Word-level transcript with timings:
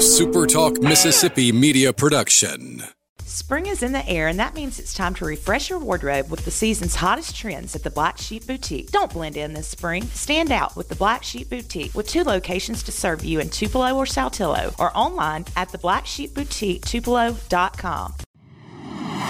A 0.00 0.02
SuperTalk 0.02 0.82
Mississippi 0.82 1.52
media 1.52 1.92
production. 1.92 2.82
Spring 3.22 3.66
is 3.66 3.82
in 3.82 3.92
the 3.92 4.08
air, 4.08 4.28
and 4.28 4.38
that 4.38 4.54
means 4.54 4.78
it's 4.78 4.94
time 4.94 5.12
to 5.16 5.26
refresh 5.26 5.68
your 5.68 5.78
wardrobe 5.78 6.30
with 6.30 6.46
the 6.46 6.50
season's 6.50 6.96
hottest 6.96 7.36
trends 7.36 7.76
at 7.76 7.82
the 7.82 7.90
Black 7.90 8.16
Sheep 8.16 8.46
Boutique. 8.46 8.90
Don't 8.92 9.12
blend 9.12 9.36
in 9.36 9.52
this 9.52 9.68
spring. 9.68 10.04
Stand 10.04 10.52
out 10.52 10.74
with 10.74 10.88
the 10.88 10.94
Black 10.94 11.22
Sheep 11.22 11.50
Boutique 11.50 11.94
with 11.94 12.08
two 12.08 12.24
locations 12.24 12.82
to 12.84 12.92
serve 12.92 13.26
you 13.26 13.40
in 13.40 13.50
Tupelo 13.50 13.94
or 13.94 14.06
Saltillo 14.06 14.74
or 14.78 14.90
online 14.96 15.44
at 15.54 15.70
the 15.70 15.76
Black 15.76 16.06
Sheep 16.06 16.32
Boutique 16.32 16.80
theblacksheepboutique.tupelo.com. 16.80 18.14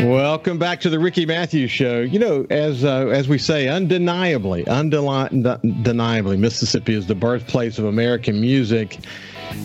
Welcome 0.00 0.58
back 0.58 0.80
to 0.80 0.90
the 0.90 0.98
Ricky 0.98 1.26
Mathews 1.26 1.70
Show. 1.70 2.00
You 2.00 2.18
know, 2.18 2.46
as 2.48 2.82
uh, 2.82 3.08
as 3.08 3.28
we 3.28 3.36
say, 3.36 3.68
undeniably, 3.68 4.66
undeniably, 4.66 6.36
Mississippi 6.38 6.94
is 6.94 7.06
the 7.06 7.14
birthplace 7.14 7.78
of 7.78 7.84
American 7.84 8.40
music. 8.40 8.98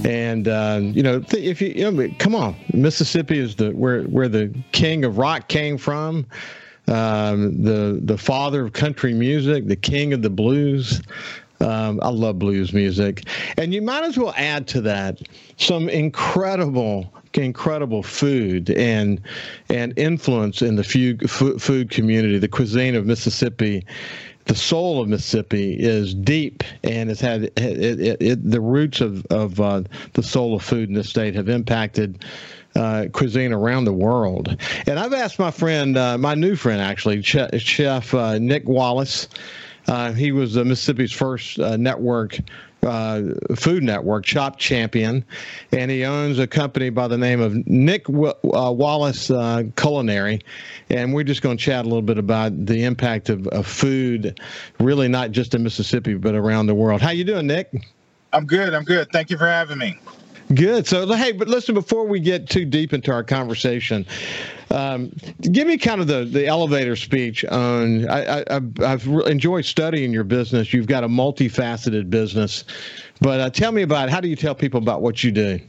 And 0.03 0.50
uh, 0.50 0.81
you 0.84 1.02
know, 1.02 1.23
if 1.31 1.62
you, 1.62 1.70
you 1.70 1.90
know, 1.90 2.13
come 2.20 2.36
on, 2.36 2.55
Mississippi 2.73 3.40
is 3.40 3.55
the 3.55 3.72
where 3.72 4.03
where 4.03 4.27
the 4.27 4.53
king 4.73 5.05
of 5.05 5.17
rock 5.17 5.48
came 5.48 5.77
from, 5.77 6.28
um, 6.89 7.64
the 7.64 8.00
the 8.03 8.17
father 8.17 8.66
of 8.66 8.73
country 8.73 9.14
music, 9.14 9.67
the 9.67 9.78
king 9.78 10.12
of 10.14 10.22
the 10.22 10.30
blues. 10.30 11.02
Um, 11.62 12.00
I 12.03 12.09
love 12.09 12.38
blues 12.38 12.73
music, 12.73 13.23
and 13.58 13.73
you 13.73 13.81
might 13.81 14.03
as 14.03 14.17
well 14.17 14.34
add 14.38 14.67
to 14.67 14.81
that 14.81 15.22
some 15.58 15.89
incredible 15.89 17.12
incredible 17.36 18.04
food 18.04 18.70
and 18.70 19.22
and 19.70 19.98
influence 19.98 20.62
in 20.62 20.76
the 20.76 20.84
food 20.84 21.30
food 21.30 21.89
community. 21.89 22.38
The 22.38 22.47
cuisine 22.47 22.95
of 22.95 23.06
Mississippi, 23.06 23.86
the 24.45 24.56
soul 24.56 25.02
of 25.02 25.08
Mississippi 25.08 25.73
is 25.80 26.14
deep 26.14 26.64
and 26.84 27.09
has 27.09 27.19
had 27.19 27.44
it, 27.44 27.59
it, 27.59 28.22
it, 28.22 28.52
the 28.52 28.61
roots 28.61 29.02
of 29.02 29.25
of 29.28 29.59
uh, 29.59 29.84
the 30.14 30.23
soul 30.23 30.56
of 30.56 30.64
food 30.64 30.89
in 30.89 30.95
the 30.95 31.03
state 31.03 31.36
have 31.36 31.50
impacted. 31.50 32.23
Uh, 32.75 33.08
cuisine 33.11 33.53
around 33.53 33.86
the 33.86 33.94
world, 33.94 34.56
and 34.86 35.00
I've 35.00 35.14
asked 35.14 35.39
my 35.39 35.50
friend, 35.50 35.97
uh, 35.97 36.16
my 36.16 36.36
new 36.36 36.56
friend 36.56 36.80
actually, 36.80 37.23
Chef 37.23 38.14
uh, 38.14 38.38
Nick 38.38 38.67
Wallace. 38.67 39.30
Uh, 39.88 40.12
he 40.12 40.31
was 40.31 40.56
Mississippi's 40.56 41.12
first 41.12 41.59
uh, 41.59 41.75
network 41.78 42.38
uh, 42.83 43.22
Food 43.56 43.83
Network, 43.83 44.25
Chopped 44.25 44.59
Champion, 44.59 45.23
and 45.72 45.92
he 45.92 46.06
owns 46.06 46.39
a 46.39 46.47
company 46.47 46.89
by 46.89 47.08
the 47.08 47.17
name 47.17 47.39
of 47.39 47.56
Nick 47.67 48.06
w- 48.06 48.34
uh, 48.53 48.72
Wallace 48.72 49.30
uh, 49.31 49.64
Culinary. 49.75 50.42
And 50.89 51.14
we're 51.14 51.23
just 51.23 51.42
going 51.42 51.58
to 51.58 51.64
chat 51.64 51.86
a 51.86 51.88
little 51.88 52.02
bit 52.02 52.17
about 52.17 52.66
the 52.66 52.84
impact 52.84 53.30
of, 53.30 53.47
of, 53.47 53.67
food, 53.67 54.39
really 54.80 55.08
not 55.08 55.31
just 55.31 55.53
in 55.53 55.64
Mississippi 55.64 56.16
but 56.16 56.36
around 56.36 56.67
the 56.67 56.75
world. 56.75 57.02
How 57.02 57.11
you 57.11 57.23
doing, 57.23 57.47
Nick? 57.47 57.72
I'm 58.34 58.45
good. 58.45 58.73
I'm 58.73 58.84
good. 58.84 59.09
Thank 59.12 59.30
you 59.30 59.38
for 59.38 59.47
having 59.47 59.78
me. 59.78 60.00
Good. 60.53 60.88
So, 60.88 61.06
hey, 61.14 61.34
but 61.34 61.50
listen, 61.50 61.76
before 61.76 62.06
we 62.06 62.22
get 62.22 62.50
too 62.50 62.64
deep 62.64 62.94
into 62.94 63.12
our 63.12 63.23
conversation, 63.23 64.06
um, 64.72 65.12
give 65.42 65.67
me 65.67 65.78
kind 65.78 66.00
of 66.00 66.08
the, 66.08 66.23
the 66.23 66.48
elevator 66.48 66.95
speech 66.95 67.44
on. 67.45 68.09
I, 68.09 68.44
I've 68.50 69.08
enjoyed 69.08 69.66
studying 69.66 70.12
your 70.14 70.23
business. 70.23 70.73
You've 70.73 70.88
got 70.88 71.03
a 71.03 71.09
multifaceted 71.09 72.09
business, 72.09 72.64
but 73.20 73.40
uh, 73.42 73.50
tell 73.50 73.73
me 73.73 73.81
about 73.81 74.09
how 74.09 74.22
do 74.22 74.30
you 74.30 74.38
tell 74.38 74.56
people 74.56 74.78
about 74.78 75.02
what 75.02 75.22
you 75.22 75.31
do? 75.31 75.59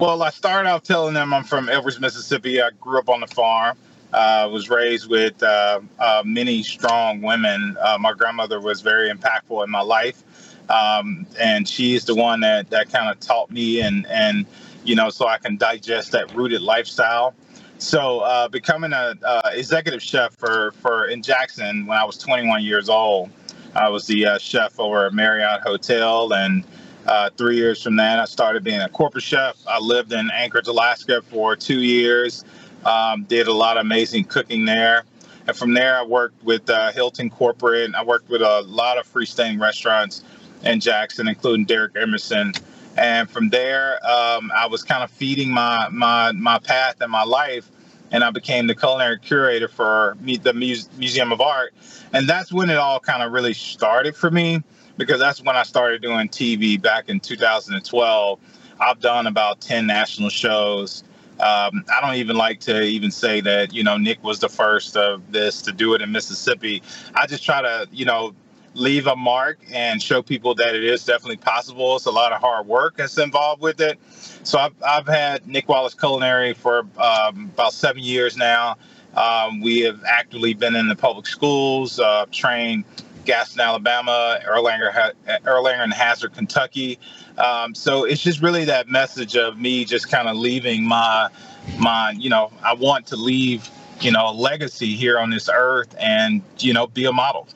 Well, 0.00 0.22
I 0.24 0.30
started 0.30 0.68
out 0.68 0.84
telling 0.84 1.14
them 1.14 1.32
I'm 1.32 1.44
from 1.44 1.68
Elbridge, 1.68 2.00
Mississippi. 2.00 2.60
I 2.60 2.70
grew 2.80 2.98
up 2.98 3.08
on 3.08 3.20
the 3.20 3.28
farm. 3.28 3.76
Uh, 4.12 4.48
was 4.48 4.70
raised 4.70 5.10
with 5.10 5.42
uh, 5.42 5.80
uh, 5.98 6.22
many 6.24 6.62
strong 6.62 7.20
women. 7.20 7.76
Uh, 7.80 7.98
my 7.98 8.12
grandmother 8.12 8.60
was 8.60 8.80
very 8.80 9.10
impactful 9.10 9.64
in 9.64 9.70
my 9.70 9.80
life 9.80 10.22
um, 10.68 11.26
and 11.38 11.68
she's 11.68 12.04
the 12.04 12.14
one 12.14 12.40
that 12.40 12.70
that 12.70 12.90
kind 12.90 13.10
of 13.10 13.20
taught 13.20 13.50
me 13.50 13.80
and 13.80 14.06
and 14.06 14.46
you 14.84 14.94
know 14.94 15.10
so 15.10 15.26
I 15.26 15.38
can 15.38 15.56
digest 15.56 16.12
that 16.12 16.34
rooted 16.34 16.62
lifestyle. 16.62 17.34
So 17.78 18.20
uh, 18.20 18.48
becoming 18.48 18.92
a 18.92 19.14
uh, 19.22 19.50
executive 19.52 20.02
chef 20.02 20.34
for 20.34 20.72
for 20.80 21.06
in 21.06 21.22
Jackson 21.22 21.86
when 21.86 21.98
I 21.98 22.04
was 22.04 22.16
21 22.18 22.62
years 22.62 22.88
old, 22.88 23.30
I 23.74 23.88
was 23.88 24.06
the 24.06 24.26
uh, 24.26 24.38
chef 24.38 24.78
over 24.78 25.06
at 25.06 25.12
Marriott 25.12 25.60
Hotel, 25.60 26.32
and 26.32 26.64
uh, 27.06 27.30
three 27.36 27.56
years 27.56 27.82
from 27.82 27.96
that, 27.96 28.18
I 28.18 28.24
started 28.24 28.64
being 28.64 28.80
a 28.80 28.88
corporate 28.88 29.24
chef. 29.24 29.56
I 29.66 29.78
lived 29.78 30.12
in 30.12 30.30
Anchorage, 30.30 30.68
Alaska 30.68 31.22
for 31.22 31.54
two 31.56 31.80
years. 31.80 32.44
Um, 32.84 33.24
did 33.24 33.46
a 33.46 33.52
lot 33.52 33.76
of 33.76 33.82
amazing 33.82 34.24
cooking 34.24 34.64
there. 34.64 35.04
And 35.46 35.56
from 35.56 35.74
there, 35.74 35.98
I 35.98 36.02
worked 36.02 36.42
with 36.42 36.68
uh, 36.70 36.92
Hilton 36.92 37.28
Corporate. 37.28 37.94
I 37.94 38.02
worked 38.02 38.30
with 38.30 38.40
a 38.40 38.62
lot 38.62 38.98
of 38.98 39.10
freestanding 39.10 39.60
restaurants 39.60 40.22
and 40.64 40.80
Jackson, 40.82 41.28
including 41.28 41.64
Derek 41.64 41.96
Emerson. 41.96 42.52
And 42.96 43.28
from 43.28 43.48
there, 43.50 43.94
um, 44.06 44.52
I 44.56 44.66
was 44.66 44.82
kind 44.82 45.02
of 45.02 45.10
feeding 45.10 45.50
my 45.50 45.88
my 45.90 46.32
my 46.32 46.58
path 46.58 47.00
and 47.00 47.10
my 47.10 47.24
life, 47.24 47.70
and 48.12 48.22
I 48.22 48.30
became 48.30 48.66
the 48.66 48.74
culinary 48.74 49.18
curator 49.18 49.68
for 49.68 50.16
the 50.22 50.52
Muse- 50.52 50.88
Museum 50.96 51.32
of 51.32 51.40
Art. 51.40 51.74
And 52.12 52.28
that's 52.28 52.52
when 52.52 52.70
it 52.70 52.76
all 52.76 53.00
kind 53.00 53.22
of 53.22 53.32
really 53.32 53.54
started 53.54 54.14
for 54.14 54.30
me, 54.30 54.62
because 54.96 55.18
that's 55.18 55.42
when 55.42 55.56
I 55.56 55.64
started 55.64 56.02
doing 56.02 56.28
TV 56.28 56.80
back 56.80 57.08
in 57.08 57.18
2012. 57.20 58.38
I've 58.80 59.00
done 59.00 59.26
about 59.26 59.60
10 59.60 59.86
national 59.86 60.28
shows. 60.30 61.04
Um, 61.40 61.84
I 61.92 62.00
don't 62.00 62.14
even 62.14 62.36
like 62.36 62.60
to 62.60 62.82
even 62.82 63.10
say 63.10 63.40
that, 63.40 63.72
you 63.72 63.82
know, 63.82 63.96
Nick 63.96 64.22
was 64.22 64.38
the 64.38 64.48
first 64.48 64.96
of 64.96 65.32
this 65.32 65.62
to 65.62 65.72
do 65.72 65.94
it 65.94 66.00
in 66.02 66.12
Mississippi. 66.12 66.80
I 67.16 67.26
just 67.26 67.42
try 67.44 67.60
to, 67.60 67.88
you 67.90 68.04
know, 68.04 68.34
leave 68.74 69.06
a 69.06 69.16
mark 69.16 69.58
and 69.72 70.02
show 70.02 70.20
people 70.20 70.54
that 70.56 70.74
it 70.74 70.84
is 70.84 71.04
definitely 71.04 71.36
possible. 71.36 71.96
It's 71.96 72.06
a 72.06 72.10
lot 72.10 72.32
of 72.32 72.40
hard 72.40 72.66
work 72.66 72.96
that's 72.96 73.16
involved 73.18 73.62
with 73.62 73.80
it. 73.80 73.98
So 74.42 74.58
I've, 74.58 74.74
I've 74.86 75.06
had 75.06 75.46
Nick 75.46 75.68
Wallace 75.68 75.94
Culinary 75.94 76.52
for 76.54 76.80
um, 76.98 77.50
about 77.54 77.72
seven 77.72 78.02
years 78.02 78.36
now. 78.36 78.76
Um, 79.16 79.60
we 79.60 79.80
have 79.80 80.02
actively 80.04 80.54
been 80.54 80.74
in 80.74 80.88
the 80.88 80.96
public 80.96 81.26
schools, 81.26 82.00
uh, 82.00 82.26
trained 82.32 82.84
Gadsden, 83.24 83.60
Alabama, 83.60 84.40
Erlanger, 84.46 85.12
Erlanger 85.44 85.82
and 85.82 85.94
Hazard, 85.94 86.34
Kentucky. 86.34 86.98
Um, 87.38 87.74
so 87.74 88.04
it's 88.04 88.22
just 88.22 88.42
really 88.42 88.64
that 88.64 88.88
message 88.88 89.36
of 89.36 89.58
me 89.58 89.84
just 89.84 90.10
kind 90.10 90.28
of 90.28 90.36
leaving 90.36 90.84
my, 90.84 91.30
my, 91.78 92.10
you 92.10 92.28
know, 92.28 92.52
I 92.62 92.74
want 92.74 93.06
to 93.06 93.16
leave, 93.16 93.70
you 94.00 94.10
know, 94.10 94.28
a 94.28 94.34
legacy 94.34 94.94
here 94.94 95.18
on 95.18 95.30
this 95.30 95.48
earth 95.52 95.94
and, 95.98 96.42
you 96.58 96.72
know, 96.72 96.86
be 96.88 97.04
a 97.06 97.12
model. 97.12 97.48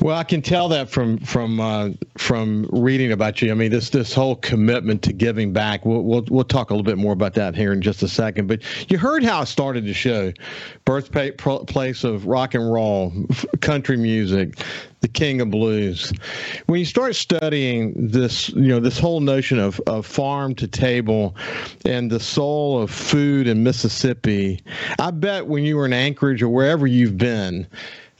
Well, 0.00 0.16
I 0.16 0.24
can 0.24 0.42
tell 0.42 0.68
that 0.68 0.90
from 0.90 1.18
from 1.18 1.60
uh, 1.60 1.90
from 2.18 2.68
reading 2.70 3.12
about 3.12 3.40
you. 3.40 3.50
I 3.50 3.54
mean, 3.54 3.70
this 3.70 3.90
this 3.90 4.12
whole 4.12 4.36
commitment 4.36 5.02
to 5.02 5.12
giving 5.12 5.52
back. 5.52 5.84
We'll, 5.84 6.02
we'll 6.02 6.24
we'll 6.28 6.44
talk 6.44 6.70
a 6.70 6.74
little 6.74 6.84
bit 6.84 6.98
more 6.98 7.12
about 7.12 7.34
that 7.34 7.54
here 7.54 7.72
in 7.72 7.82
just 7.82 8.02
a 8.02 8.08
second. 8.08 8.46
But 8.46 8.62
you 8.90 8.98
heard 8.98 9.22
how 9.22 9.40
I 9.40 9.44
started 9.44 9.84
the 9.84 9.94
show, 9.94 10.32
birthplace 10.84 12.04
of 12.04 12.26
rock 12.26 12.54
and 12.54 12.72
roll, 12.72 13.12
country 13.60 13.96
music, 13.96 14.58
the 15.00 15.08
king 15.08 15.40
of 15.40 15.50
blues. 15.50 16.12
When 16.66 16.78
you 16.78 16.86
start 16.86 17.14
studying 17.14 17.94
this, 17.96 18.50
you 18.50 18.68
know, 18.68 18.80
this 18.80 18.98
whole 18.98 19.20
notion 19.20 19.58
of, 19.58 19.80
of 19.86 20.06
farm 20.06 20.54
to 20.56 20.68
table 20.68 21.34
and 21.84 22.10
the 22.10 22.20
soul 22.20 22.80
of 22.82 22.90
food 22.90 23.46
in 23.46 23.62
Mississippi, 23.62 24.60
I 24.98 25.10
bet 25.10 25.46
when 25.46 25.64
you 25.64 25.76
were 25.76 25.86
in 25.86 25.92
Anchorage 25.92 26.42
or 26.42 26.48
wherever 26.48 26.86
you've 26.86 27.18
been, 27.18 27.66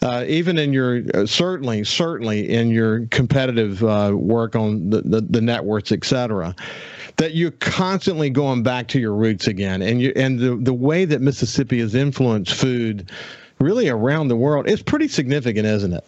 uh, 0.03 0.25
even 0.27 0.59
in 0.59 0.73
your 0.73 1.03
uh, 1.15 1.27
certainly 1.27 1.85
certainly 1.85 2.49
in 2.49 2.71
your 2.71 3.07
competitive 3.07 3.85
uh, 3.85 4.13
work 4.15 4.57
on 4.57 4.91
the, 4.91 5.03
the, 5.03 5.21
the 5.21 5.41
networks, 5.41 5.93
et 5.93 6.05
cetera, 6.05 6.55
that 7.17 7.35
you're 7.35 7.51
constantly 7.51 8.31
going 8.31 8.63
back 8.63 8.89
to 8.89 8.99
your 8.99 9.15
roots 9.15 9.47
again, 9.47 9.83
and 9.83 10.01
you 10.01 10.13
and 10.17 10.39
the 10.39 10.57
the 10.57 10.75
way 10.75 11.05
that 11.05 11.21
Mississippi 11.21 11.81
has 11.81 11.95
influenced 11.95 12.55
food 12.55 13.11
really 13.59 13.89
around 13.89 14.29
the 14.29 14.37
world 14.37 14.67
is 14.67 14.83
pretty 14.83 15.09
significant, 15.09 15.67
isn't 15.67 15.93
it? 15.93 16.05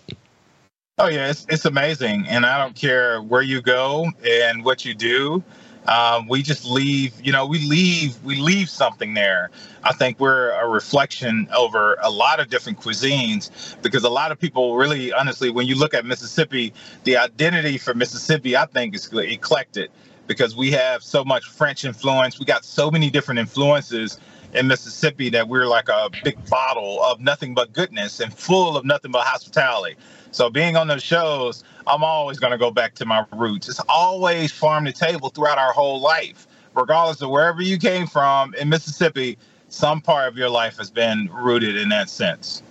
Oh 0.99 1.09
yeah, 1.09 1.29
it's 1.29 1.47
it's 1.50 1.67
amazing, 1.67 2.27
and 2.29 2.47
I 2.47 2.59
don't 2.59 2.75
care 2.75 3.21
where 3.21 3.43
you 3.43 3.61
go 3.61 4.11
and 4.27 4.65
what 4.65 4.85
you 4.85 4.94
do 4.94 5.43
um, 5.87 6.29
we 6.29 6.43
just 6.43 6.64
leave 6.64 7.14
you 7.25 7.32
know 7.32 7.46
we 7.46 7.58
leave 7.67 8.23
we 8.25 8.37
leave 8.37 8.69
something 8.69 9.14
there 9.14 9.50
i 9.84 9.93
think 9.93 10.19
we're 10.20 10.50
a 10.50 10.69
reflection 10.69 11.49
over 11.56 11.96
a 12.02 12.11
lot 12.11 12.40
of 12.40 12.49
different 12.49 12.79
cuisines 12.79 13.50
because 13.82 14.05
a 14.05 14.11
lot 14.11 14.32
of 14.32 14.38
people 14.38 14.76
really 14.76 15.12
honestly 15.12 15.50
when 15.50 15.67
you 15.67 15.75
look 15.75 15.94
at 15.94 16.05
mississippi 16.05 16.73
the 17.05 17.17
identity 17.17 17.79
for 17.79 17.94
mississippi 17.94 18.56
i 18.56 18.67
think 18.67 18.94
is 18.94 19.11
eclectic 19.12 19.90
because 20.26 20.56
we 20.56 20.70
have 20.70 21.02
so 21.02 21.25
much 21.25 21.44
french 21.46 21.84
influence 21.84 22.38
we 22.38 22.44
got 22.44 22.64
so 22.64 22.90
many 22.90 23.11
different 23.11 23.40
influences 23.40 24.19
in 24.55 24.67
Mississippi 24.67 25.31
that 25.31 25.49
we're 25.49 25.67
like 25.67 25.88
a 25.88 26.11
big 26.25 26.37
bottle 26.49 27.02
of 27.02 27.20
nothing 27.20 27.55
but 27.55 27.73
goodness 27.73 28.20
and 28.20 28.32
full 28.32 28.76
of 28.76 28.84
nothing 28.84 29.11
but 29.11 29.26
hospitality. 29.26 29.96
So 30.32 30.50
being 30.50 30.76
on 30.76 30.88
those 30.88 31.05
shows, 31.05 31.64
I'm 31.88 32.05
always 32.05 32.40
going 32.40 32.52
to 32.52 32.58
go 32.58 32.73
back 32.73 32.94
to 32.96 33.06
my 33.06 33.26
roots. 33.34 33.69
It's 33.69 33.82
always 33.88 34.52
farm 34.52 34.87
to 34.87 34.93
table 34.93 35.31
throughout 35.31 35.58
our 35.58 35.73
whole 35.75 36.00
life. 36.00 36.49
regardless 36.76 37.23
of 37.23 37.31
wherever 37.31 37.62
you 37.62 37.79
came 37.79 38.06
from 38.08 38.55
in 38.56 38.70
Mississippi, 38.70 39.38
some 39.70 40.00
part 40.02 40.29
of 40.29 40.38
your 40.38 40.50
life 40.50 40.79
has 40.79 40.90
been 40.90 41.31
rooted 41.32 41.76
in 41.76 41.90
that 41.90 42.11
sense. 42.11 42.62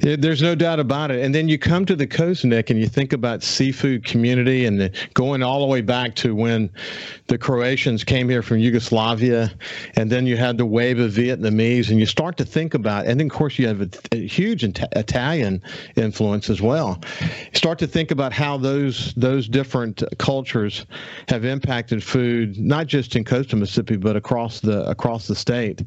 There's 0.00 0.42
no 0.42 0.54
doubt 0.54 0.80
about 0.80 1.10
it. 1.10 1.24
And 1.24 1.34
then 1.34 1.48
you 1.48 1.58
come 1.58 1.84
to 1.86 1.96
the 1.96 2.06
coast, 2.06 2.44
Nick, 2.44 2.70
and 2.70 2.80
you 2.80 2.86
think 2.86 3.12
about 3.12 3.42
seafood 3.42 4.04
community 4.04 4.66
and 4.66 4.80
the, 4.80 4.92
going 5.14 5.42
all 5.42 5.60
the 5.60 5.66
way 5.66 5.80
back 5.80 6.14
to 6.16 6.34
when 6.34 6.70
the 7.32 7.38
Croatians 7.38 8.04
came 8.04 8.28
here 8.28 8.42
from 8.42 8.58
Yugoslavia, 8.58 9.50
and 9.96 10.10
then 10.10 10.26
you 10.26 10.36
had 10.36 10.58
the 10.58 10.66
wave 10.66 10.98
of 10.98 11.12
Vietnamese, 11.12 11.88
and 11.88 11.98
you 11.98 12.06
start 12.06 12.36
to 12.36 12.44
think 12.44 12.74
about, 12.74 13.06
and 13.06 13.18
then 13.18 13.26
of 13.26 13.32
course 13.32 13.58
you 13.58 13.66
have 13.66 13.80
a, 13.80 13.88
a 14.12 14.26
huge 14.26 14.64
Italian 14.64 15.62
influence 15.96 16.50
as 16.50 16.60
well. 16.60 17.02
You 17.20 17.54
start 17.54 17.78
to 17.78 17.86
think 17.86 18.10
about 18.10 18.32
how 18.32 18.58
those 18.58 19.14
those 19.14 19.48
different 19.48 20.02
cultures 20.18 20.84
have 21.28 21.44
impacted 21.46 22.04
food, 22.04 22.58
not 22.58 22.86
just 22.86 23.16
in 23.16 23.24
coastal 23.24 23.58
Mississippi, 23.58 23.96
but 23.96 24.14
across 24.14 24.60
the 24.60 24.88
across 24.88 25.26
the 25.26 25.34
state. 25.34 25.82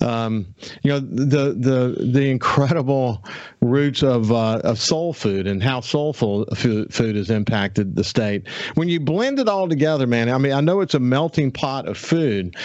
Um, 0.00 0.46
you 0.82 0.90
know 0.92 1.00
the 1.00 1.54
the 1.58 2.06
the 2.12 2.30
incredible 2.30 3.24
roots 3.64 4.02
of 4.02 4.30
uh, 4.30 4.60
of 4.64 4.78
soul 4.78 5.12
food 5.12 5.46
and 5.46 5.62
how 5.62 5.80
soulful 5.80 6.46
food, 6.54 6.92
has 6.92 7.30
impacted 7.30 7.96
the 7.96 8.04
state. 8.04 8.46
When 8.74 8.88
you 8.88 9.00
blend 9.00 9.38
it 9.38 9.48
all 9.48 9.68
together, 9.68 10.06
man, 10.06 10.28
I 10.28 10.38
mean, 10.38 10.52
I 10.52 10.60
know 10.60 10.80
it's 10.80 10.94
a 10.94 11.00
melting 11.00 11.50
pot 11.50 11.88
of 11.88 11.98
food, 11.98 12.56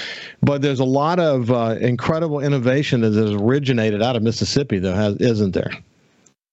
but 0.41 0.61
there's 0.61 0.79
a 0.79 0.85
lot 0.85 1.19
of 1.19 1.51
uh, 1.51 1.77
incredible 1.79 2.39
innovation 2.39 3.01
that 3.01 3.13
has 3.13 3.31
originated 3.31 4.01
out 4.01 4.15
of 4.15 4.23
Mississippi, 4.23 4.79
though, 4.79 5.15
isn't 5.19 5.53
there? 5.53 5.71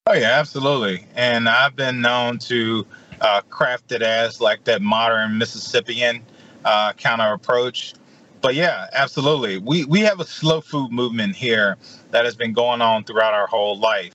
Oh 0.06 0.14
yeah, 0.14 0.38
absolutely. 0.38 1.04
And 1.16 1.48
I've 1.48 1.74
been 1.74 2.00
known 2.00 2.38
to 2.38 2.86
uh, 3.20 3.40
craft 3.50 3.90
it 3.92 4.02
as 4.02 4.40
like 4.40 4.64
that 4.64 4.80
modern 4.80 5.36
Mississippian 5.36 6.22
uh, 6.64 6.92
kind 6.92 7.20
of 7.20 7.32
approach. 7.32 7.94
But 8.40 8.54
yeah, 8.54 8.86
absolutely. 8.92 9.58
We 9.58 9.84
we 9.84 10.00
have 10.00 10.20
a 10.20 10.24
slow 10.24 10.60
food 10.60 10.92
movement 10.92 11.34
here 11.34 11.76
that 12.12 12.24
has 12.24 12.36
been 12.36 12.52
going 12.52 12.80
on 12.80 13.02
throughout 13.02 13.34
our 13.34 13.48
whole 13.48 13.78
life. 13.78 14.12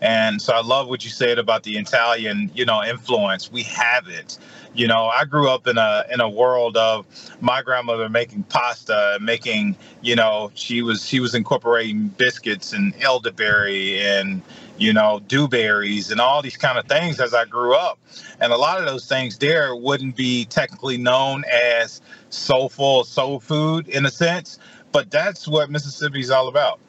And 0.00 0.40
so 0.40 0.54
I 0.54 0.62
love 0.62 0.88
what 0.88 1.04
you 1.04 1.10
said 1.10 1.38
about 1.38 1.62
the 1.62 1.76
Italian, 1.76 2.50
you 2.54 2.64
know, 2.64 2.82
influence. 2.82 3.52
We 3.52 3.62
have 3.64 4.08
it. 4.08 4.38
You 4.74 4.86
know, 4.86 5.06
I 5.06 5.24
grew 5.24 5.50
up 5.50 5.66
in 5.66 5.78
a 5.78 6.04
in 6.12 6.20
a 6.20 6.28
world 6.28 6.76
of 6.76 7.06
my 7.40 7.60
grandmother 7.62 8.08
making 8.08 8.44
pasta, 8.44 9.18
making, 9.20 9.76
you 10.00 10.16
know, 10.16 10.52
she 10.54 10.80
was 10.82 11.04
she 11.04 11.20
was 11.20 11.34
incorporating 11.34 12.08
biscuits 12.08 12.72
and 12.72 12.94
elderberry 13.02 14.00
and 14.00 14.42
you 14.78 14.94
know, 14.94 15.20
dewberries 15.28 16.10
and 16.10 16.20
all 16.20 16.40
these 16.40 16.56
kind 16.56 16.78
of 16.78 16.86
things 16.86 17.20
as 17.20 17.34
I 17.34 17.44
grew 17.44 17.74
up. 17.74 17.98
And 18.40 18.50
a 18.50 18.56
lot 18.56 18.78
of 18.78 18.86
those 18.86 19.06
things 19.06 19.36
there 19.36 19.76
wouldn't 19.76 20.16
be 20.16 20.46
technically 20.46 20.96
known 20.96 21.44
as 21.52 22.00
soulful 22.30 23.04
soul 23.04 23.40
food 23.40 23.88
in 23.88 24.06
a 24.06 24.10
sense, 24.10 24.58
but 24.90 25.10
that's 25.10 25.46
what 25.46 25.70
Mississippi 25.70 26.20
is 26.20 26.30
all 26.30 26.48
about. 26.48 26.80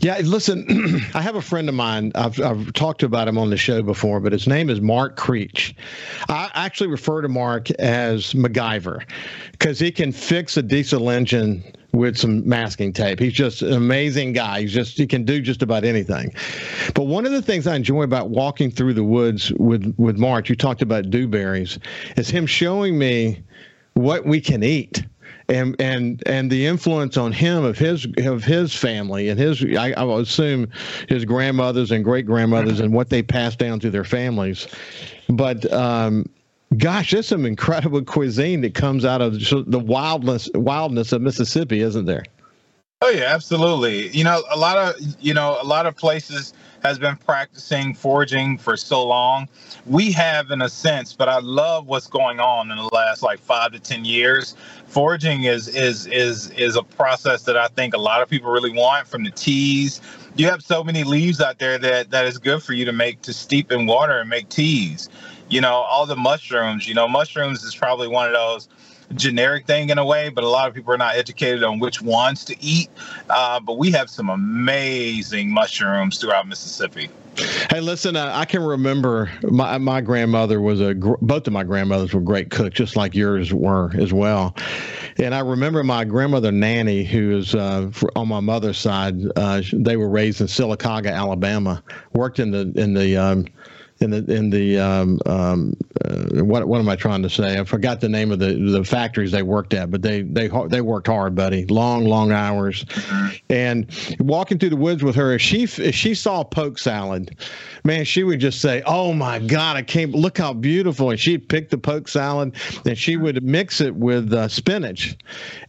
Yeah, 0.00 0.18
listen, 0.18 0.66
I 1.14 1.22
have 1.22 1.36
a 1.36 1.42
friend 1.42 1.68
of 1.68 1.74
mine. 1.74 2.12
I've, 2.14 2.40
I've 2.40 2.72
talked 2.72 3.02
about 3.02 3.28
him 3.28 3.38
on 3.38 3.50
the 3.50 3.56
show 3.56 3.82
before, 3.82 4.20
but 4.20 4.32
his 4.32 4.46
name 4.46 4.70
is 4.70 4.80
Mark 4.80 5.16
Creech. 5.16 5.74
I 6.28 6.50
actually 6.54 6.88
refer 6.88 7.22
to 7.22 7.28
Mark 7.28 7.70
as 7.72 8.32
MacGyver 8.32 9.04
because 9.52 9.78
he 9.78 9.90
can 9.90 10.12
fix 10.12 10.56
a 10.56 10.62
diesel 10.62 11.10
engine 11.10 11.64
with 11.92 12.16
some 12.16 12.46
masking 12.46 12.92
tape. 12.92 13.18
He's 13.18 13.32
just 13.32 13.62
an 13.62 13.72
amazing 13.72 14.32
guy. 14.32 14.60
He's 14.60 14.72
just 14.72 14.98
he 14.98 15.06
can 15.06 15.24
do 15.24 15.40
just 15.40 15.62
about 15.62 15.84
anything. 15.84 16.34
But 16.94 17.04
one 17.04 17.24
of 17.26 17.32
the 17.32 17.42
things 17.42 17.66
I 17.66 17.74
enjoy 17.74 18.02
about 18.02 18.30
walking 18.30 18.70
through 18.70 18.94
the 18.94 19.04
woods 19.04 19.52
with 19.52 19.94
with 19.96 20.18
Mark, 20.18 20.48
you 20.48 20.56
talked 20.56 20.82
about 20.82 21.10
dewberries, 21.10 21.78
is 22.16 22.28
him 22.28 22.46
showing 22.46 22.98
me 22.98 23.42
what 23.94 24.26
we 24.26 24.40
can 24.40 24.62
eat 24.62 25.04
and 25.48 25.76
and 25.80 26.22
and 26.26 26.50
the 26.50 26.66
influence 26.66 27.16
on 27.16 27.32
him 27.32 27.64
of 27.64 27.78
his 27.78 28.06
of 28.18 28.44
his 28.44 28.74
family 28.74 29.28
and 29.28 29.38
his 29.38 29.64
I, 29.76 29.92
I 29.92 30.20
assume 30.20 30.68
his 31.08 31.24
grandmothers 31.24 31.90
and 31.90 32.04
great 32.04 32.26
grandmothers 32.26 32.80
and 32.80 32.92
what 32.92 33.10
they 33.10 33.22
passed 33.22 33.58
down 33.58 33.80
to 33.80 33.90
their 33.90 34.04
families, 34.04 34.66
but. 35.28 35.70
Um, 35.72 36.26
gosh, 36.78 37.12
there's 37.12 37.28
some 37.28 37.46
incredible 37.46 38.02
cuisine 38.02 38.60
that 38.62 38.74
comes 38.74 39.04
out 39.04 39.22
of 39.22 39.34
the 39.34 39.78
wildness 39.78 40.50
wildness 40.54 41.12
of 41.12 41.22
Mississippi, 41.22 41.80
isn't 41.80 42.06
there? 42.06 42.24
Oh 43.02 43.10
yeah, 43.10 43.26
absolutely. 43.26 44.08
You 44.08 44.24
know, 44.24 44.42
a 44.50 44.56
lot 44.56 44.76
of 44.76 44.94
you 45.20 45.34
know 45.34 45.58
a 45.60 45.64
lot 45.64 45.86
of 45.86 45.96
places 45.96 46.54
has 46.82 46.98
been 46.98 47.16
practicing 47.16 47.94
foraging 47.94 48.58
for 48.58 48.76
so 48.76 49.04
long. 49.04 49.48
We 49.86 50.12
have, 50.12 50.50
in 50.50 50.62
a 50.62 50.68
sense, 50.68 51.12
but 51.12 51.28
I 51.28 51.38
love 51.38 51.86
what's 51.86 52.06
going 52.06 52.40
on 52.40 52.70
in 52.70 52.76
the 52.76 52.88
last 52.92 53.22
like 53.22 53.38
five 53.38 53.72
to 53.72 53.80
ten 53.80 54.04
years. 54.04 54.54
Foraging 54.86 55.44
is 55.44 55.68
is 55.68 56.06
is 56.06 56.50
is 56.50 56.76
a 56.76 56.82
process 56.82 57.42
that 57.44 57.56
I 57.56 57.68
think 57.68 57.94
a 57.94 57.98
lot 57.98 58.22
of 58.22 58.28
people 58.28 58.50
really 58.50 58.72
want. 58.72 59.06
From 59.06 59.24
the 59.24 59.30
teas, 59.30 60.00
you 60.36 60.46
have 60.46 60.62
so 60.62 60.84
many 60.84 61.04
leaves 61.04 61.40
out 61.40 61.58
there 61.58 61.78
that 61.78 62.10
that 62.10 62.26
is 62.26 62.38
good 62.38 62.62
for 62.62 62.72
you 62.72 62.84
to 62.84 62.92
make 62.92 63.22
to 63.22 63.32
steep 63.32 63.72
in 63.72 63.86
water 63.86 64.18
and 64.18 64.30
make 64.30 64.48
teas. 64.48 65.08
You 65.48 65.60
know, 65.60 65.74
all 65.74 66.06
the 66.06 66.16
mushrooms. 66.16 66.88
You 66.88 66.94
know, 66.94 67.08
mushrooms 67.08 67.62
is 67.62 67.74
probably 67.74 68.08
one 68.08 68.26
of 68.26 68.32
those 68.32 68.68
generic 69.14 69.66
thing 69.66 69.90
in 69.90 69.98
a 69.98 70.04
way, 70.04 70.28
but 70.28 70.44
a 70.44 70.48
lot 70.48 70.68
of 70.68 70.74
people 70.74 70.92
are 70.92 70.98
not 70.98 71.16
educated 71.16 71.62
on 71.62 71.78
which 71.78 72.02
ones 72.02 72.44
to 72.46 72.56
eat. 72.60 72.90
Uh, 73.30 73.60
but 73.60 73.78
we 73.78 73.90
have 73.92 74.10
some 74.10 74.28
amazing 74.28 75.50
mushrooms 75.50 76.18
throughout 76.18 76.46
Mississippi. 76.48 77.08
Hey, 77.70 77.80
listen, 77.80 78.16
uh, 78.16 78.30
I 78.34 78.46
can 78.46 78.62
remember 78.62 79.30
my 79.42 79.76
my 79.76 80.00
grandmother 80.00 80.60
was 80.60 80.80
a 80.80 80.94
both 80.94 81.46
of 81.46 81.52
my 81.52 81.64
grandmothers 81.64 82.14
were 82.14 82.20
great 82.22 82.50
cooks, 82.50 82.76
just 82.76 82.96
like 82.96 83.14
yours 83.14 83.52
were 83.52 83.90
as 83.98 84.10
well. 84.12 84.56
And 85.18 85.34
I 85.34 85.40
remember 85.40 85.84
my 85.84 86.04
grandmother 86.04 86.50
Nanny, 86.50 87.04
who 87.04 87.36
is 87.36 87.54
uh, 87.54 87.90
on 88.14 88.28
my 88.28 88.40
mother's 88.40 88.78
side. 88.78 89.16
Uh, 89.36 89.60
they 89.72 89.98
were 89.98 90.08
raised 90.08 90.40
in 90.40 90.46
Sylacauga, 90.46 91.12
Alabama. 91.12 91.82
Worked 92.14 92.38
in 92.38 92.52
the 92.52 92.72
in 92.74 92.94
the 92.94 93.18
um, 93.18 93.46
in 94.00 94.10
the 94.10 94.34
in 94.34 94.50
the 94.50 94.78
um, 94.78 95.18
um, 95.24 95.76
uh, 96.04 96.44
what 96.44 96.68
what 96.68 96.80
am 96.80 96.88
I 96.88 96.96
trying 96.96 97.22
to 97.22 97.30
say? 97.30 97.58
I 97.58 97.64
forgot 97.64 98.00
the 98.00 98.08
name 98.08 98.30
of 98.30 98.38
the 98.38 98.52
the 98.54 98.84
factories 98.84 99.32
they 99.32 99.42
worked 99.42 99.72
at, 99.72 99.90
but 99.90 100.02
they 100.02 100.22
they 100.22 100.50
they 100.68 100.82
worked 100.82 101.06
hard, 101.06 101.34
buddy. 101.34 101.64
Long 101.66 102.04
long 102.04 102.30
hours, 102.30 102.84
and 103.48 103.86
walking 104.20 104.58
through 104.58 104.70
the 104.70 104.76
woods 104.76 105.02
with 105.02 105.14
her, 105.14 105.32
if 105.32 105.40
she 105.40 105.62
if 105.62 105.94
she 105.94 106.14
saw 106.14 106.44
poke 106.44 106.78
salad, 106.78 107.36
man, 107.84 108.04
she 108.04 108.22
would 108.22 108.38
just 108.38 108.60
say, 108.60 108.82
"Oh 108.84 109.14
my 109.14 109.38
God, 109.38 109.76
I 109.76 109.82
can't 109.82 110.12
look 110.12 110.36
how 110.36 110.52
beautiful!" 110.52 111.10
And 111.10 111.18
she'd 111.18 111.48
pick 111.48 111.70
the 111.70 111.78
poke 111.78 112.08
salad 112.08 112.54
and 112.84 112.98
she 112.98 113.16
would 113.16 113.42
mix 113.42 113.80
it 113.80 113.94
with 113.94 114.32
uh, 114.32 114.48
spinach, 114.48 115.16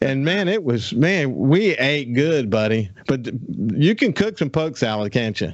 and 0.01 0.25
man, 0.25 0.49
it 0.49 0.63
was 0.63 0.93
man, 0.93 1.33
we 1.33 1.77
ate 1.77 2.13
good, 2.13 2.49
buddy. 2.49 2.89
But 3.07 3.29
you 3.47 3.95
can 3.95 4.11
cook 4.11 4.37
some 4.37 4.49
poke 4.49 4.75
salad, 4.75 5.13
can't 5.13 5.39
you? 5.39 5.53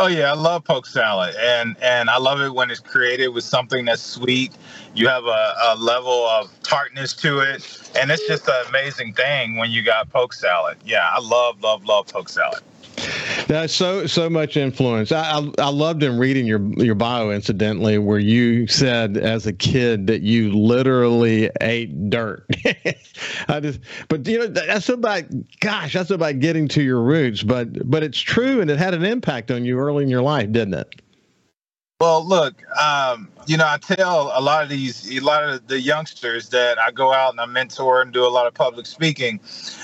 Oh 0.00 0.08
yeah, 0.08 0.32
I 0.32 0.36
love 0.36 0.64
poke 0.64 0.86
salad, 0.86 1.36
and 1.40 1.76
and 1.82 2.10
I 2.10 2.18
love 2.18 2.40
it 2.42 2.54
when 2.54 2.70
it's 2.70 2.80
created 2.80 3.30
with 3.30 3.44
something 3.44 3.86
that's 3.86 4.02
sweet. 4.02 4.52
You 4.94 5.08
have 5.08 5.24
a, 5.26 5.54
a 5.64 5.76
level 5.78 6.28
of 6.28 6.52
tartness 6.64 7.14
to 7.18 7.40
it, 7.40 7.64
and 7.96 8.12
it's 8.12 8.26
just 8.28 8.48
an 8.48 8.66
amazing 8.68 9.14
thing 9.14 9.56
when 9.56 9.72
you 9.72 9.82
got 9.82 10.10
poke 10.10 10.34
salad. 10.34 10.78
Yeah, 10.86 11.08
I 11.12 11.20
love 11.20 11.62
love 11.62 11.86
love 11.86 12.08
poke 12.08 12.28
salad. 12.30 12.62
That's 13.50 13.74
so 13.74 14.06
so 14.06 14.30
much 14.30 14.56
influence. 14.56 15.10
I, 15.10 15.38
I, 15.38 15.50
I 15.58 15.68
loved 15.70 16.04
in 16.04 16.18
reading 16.18 16.46
your 16.46 16.60
your 16.76 16.94
bio, 16.94 17.32
incidentally, 17.32 17.98
where 17.98 18.20
you 18.20 18.68
said 18.68 19.16
as 19.16 19.44
a 19.44 19.52
kid 19.52 20.06
that 20.06 20.22
you 20.22 20.52
literally 20.52 21.50
ate 21.60 22.10
dirt. 22.10 22.46
I 23.48 23.58
just, 23.58 23.80
but 24.08 24.24
you 24.28 24.38
know, 24.38 24.46
that's 24.46 24.88
about 24.88 25.24
gosh, 25.58 25.94
that's 25.94 26.12
about 26.12 26.38
getting 26.38 26.68
to 26.68 26.82
your 26.84 27.02
roots. 27.02 27.42
But 27.42 27.90
but 27.90 28.04
it's 28.04 28.20
true, 28.20 28.60
and 28.60 28.70
it 28.70 28.78
had 28.78 28.94
an 28.94 29.04
impact 29.04 29.50
on 29.50 29.64
you 29.64 29.80
early 29.80 30.04
in 30.04 30.10
your 30.10 30.22
life, 30.22 30.52
didn't 30.52 30.74
it? 30.74 31.02
Well, 32.00 32.26
look, 32.26 32.54
um, 32.78 33.28
you 33.46 33.58
know, 33.58 33.66
I 33.66 33.76
tell 33.76 34.32
a 34.34 34.40
lot 34.40 34.62
of 34.62 34.70
these, 34.70 35.14
a 35.14 35.20
lot 35.20 35.44
of 35.44 35.66
the 35.66 35.78
youngsters 35.78 36.48
that 36.48 36.78
I 36.78 36.90
go 36.92 37.12
out 37.12 37.32
and 37.32 37.40
I 37.40 37.44
mentor 37.44 38.00
and 38.00 38.10
do 38.10 38.24
a 38.24 38.30
lot 38.30 38.46
of 38.46 38.54
public 38.54 38.86
speaking. 38.86 39.38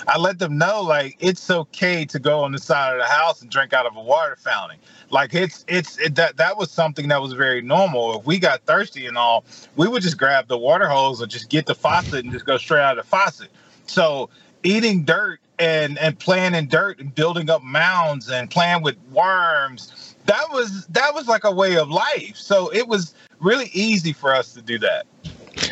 I 0.09 0.17
let 0.17 0.39
them 0.39 0.57
know 0.57 0.81
like 0.81 1.17
it's 1.21 1.51
okay 1.51 2.07
to 2.07 2.19
go 2.19 2.41
on 2.43 2.53
the 2.53 2.59
side 2.59 2.95
of 2.95 3.01
the 3.01 3.07
house 3.07 3.43
and 3.43 3.51
drink 3.51 3.75
out 3.75 3.85
of 3.85 3.97
a 3.97 4.01
water 4.01 4.35
fountain. 4.37 4.79
Like 5.11 5.35
it's 5.35 5.67
it's 5.69 5.99
it, 5.99 6.15
that 6.15 6.39
that 6.39 6.57
was 6.57 6.71
something 6.71 7.09
that 7.09 7.21
was 7.21 7.35
very 7.35 7.61
normal. 7.61 8.21
If 8.21 8.25
we 8.25 8.39
got 8.39 8.63
thirsty 8.63 9.05
and 9.05 9.19
all, 9.19 9.45
we 9.77 9.87
would 9.87 10.03
just 10.03 10.17
grab 10.17 10.49
the 10.49 10.57
water 10.57 10.89
hose 10.89 11.21
or 11.21 11.27
just 11.27 11.51
get 11.51 11.67
the 11.67 11.75
faucet 11.75 12.25
and 12.25 12.33
just 12.33 12.47
go 12.47 12.57
straight 12.57 12.81
out 12.81 12.97
of 12.97 13.05
the 13.05 13.11
faucet. 13.11 13.51
So 13.89 14.31
eating 14.63 15.05
dirt 15.05 15.39
and 15.59 15.99
and 15.99 16.19
playing 16.19 16.55
in 16.55 16.69
dirt 16.69 16.99
and 16.99 17.15
building 17.15 17.51
up 17.51 17.63
mounds 17.63 18.31
and 18.31 18.51
playing 18.51 18.81
with 18.81 18.97
worms 19.13 20.15
that 20.27 20.51
was 20.51 20.87
that 20.89 21.15
was 21.15 21.29
like 21.29 21.45
a 21.45 21.53
way 21.53 21.77
of 21.77 21.89
life. 21.89 22.37
So 22.37 22.73
it 22.73 22.87
was 22.87 23.15
really 23.41 23.71
easy 23.73 24.13
for 24.13 24.35
us 24.35 24.53
to 24.55 24.63
do 24.63 24.79
that. 24.79 25.07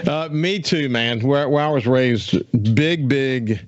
Uh, 0.06 0.28
me 0.30 0.58
too, 0.58 0.88
man. 0.88 1.20
Where, 1.20 1.48
where 1.48 1.64
I 1.64 1.68
was 1.68 1.86
raised, 1.86 2.34
big, 2.74 3.08
big, 3.08 3.66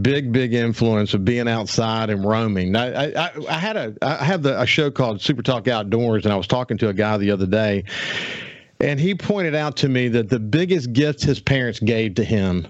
big, 0.00 0.32
big 0.32 0.54
influence 0.54 1.14
of 1.14 1.24
being 1.24 1.48
outside 1.48 2.10
and 2.10 2.24
roaming. 2.24 2.76
I, 2.76 3.12
I, 3.12 3.30
I 3.48 3.58
had 3.58 3.76
a 3.76 3.94
I 4.02 4.24
have 4.24 4.42
the, 4.42 4.60
a 4.60 4.66
show 4.66 4.90
called 4.90 5.20
Super 5.20 5.42
Talk 5.42 5.68
Outdoors, 5.68 6.24
and 6.24 6.32
I 6.32 6.36
was 6.36 6.46
talking 6.46 6.78
to 6.78 6.88
a 6.88 6.94
guy 6.94 7.16
the 7.18 7.30
other 7.30 7.46
day, 7.46 7.84
and 8.80 9.00
he 9.00 9.14
pointed 9.14 9.54
out 9.54 9.76
to 9.78 9.88
me 9.88 10.08
that 10.08 10.28
the 10.28 10.40
biggest 10.40 10.92
gift 10.92 11.22
his 11.22 11.40
parents 11.40 11.80
gave 11.80 12.14
to 12.16 12.24
him 12.24 12.66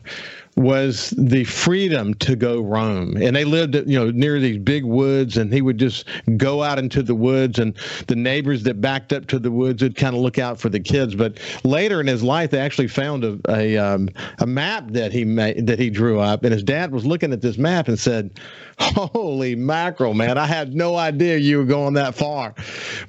was 0.56 1.14
the 1.16 1.44
freedom 1.44 2.12
to 2.14 2.36
go 2.36 2.60
roam. 2.60 3.16
And 3.16 3.34
they 3.34 3.44
lived, 3.44 3.74
you 3.74 3.98
know, 3.98 4.10
near 4.10 4.40
these 4.40 4.58
big 4.58 4.84
woods, 4.84 5.36
and 5.36 5.52
he 5.52 5.62
would 5.62 5.78
just 5.78 6.06
go 6.36 6.62
out 6.62 6.78
into 6.78 7.02
the 7.02 7.14
woods, 7.14 7.58
and 7.58 7.74
the 8.08 8.16
neighbors 8.16 8.62
that 8.64 8.80
backed 8.80 9.12
up 9.12 9.26
to 9.28 9.38
the 9.38 9.50
woods 9.50 9.82
would 9.82 9.96
kind 9.96 10.14
of 10.14 10.22
look 10.22 10.38
out 10.38 10.60
for 10.60 10.68
the 10.68 10.80
kids. 10.80 11.14
But 11.14 11.38
later 11.64 12.00
in 12.00 12.06
his 12.06 12.22
life, 12.22 12.50
they 12.50 12.58
actually 12.58 12.88
found 12.88 13.24
a 13.24 13.38
a, 13.48 13.76
um, 13.78 14.08
a 14.38 14.46
map 14.46 14.88
that 14.88 15.12
he 15.12 15.24
made 15.24 15.66
that 15.66 15.78
he 15.78 15.88
drew 15.88 16.20
up, 16.20 16.44
and 16.44 16.52
his 16.52 16.62
dad 16.62 16.92
was 16.92 17.06
looking 17.06 17.32
at 17.32 17.40
this 17.40 17.56
map 17.56 17.88
and 17.88 17.98
said, 17.98 18.30
"Holy 18.78 19.54
mackerel, 19.54 20.14
man! 20.14 20.36
I 20.36 20.46
had 20.46 20.74
no 20.74 20.96
idea 20.96 21.36
you 21.38 21.58
were 21.58 21.64
going 21.64 21.94
that 21.94 22.14
far." 22.14 22.54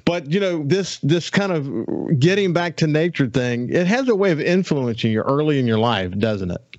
But 0.04 0.30
you 0.30 0.40
know, 0.40 0.62
this 0.64 0.98
this 0.98 1.28
kind 1.28 1.52
of 1.52 2.18
getting 2.18 2.52
back 2.52 2.76
to 2.76 2.86
nature 2.86 3.26
thing, 3.26 3.68
it 3.70 3.86
has 3.86 4.08
a 4.08 4.14
way 4.14 4.30
of 4.30 4.40
influencing 4.40 5.12
you 5.12 5.20
early 5.22 5.58
in 5.58 5.66
your 5.66 5.78
life, 5.78 6.16
doesn't 6.18 6.50
it? 6.50 6.71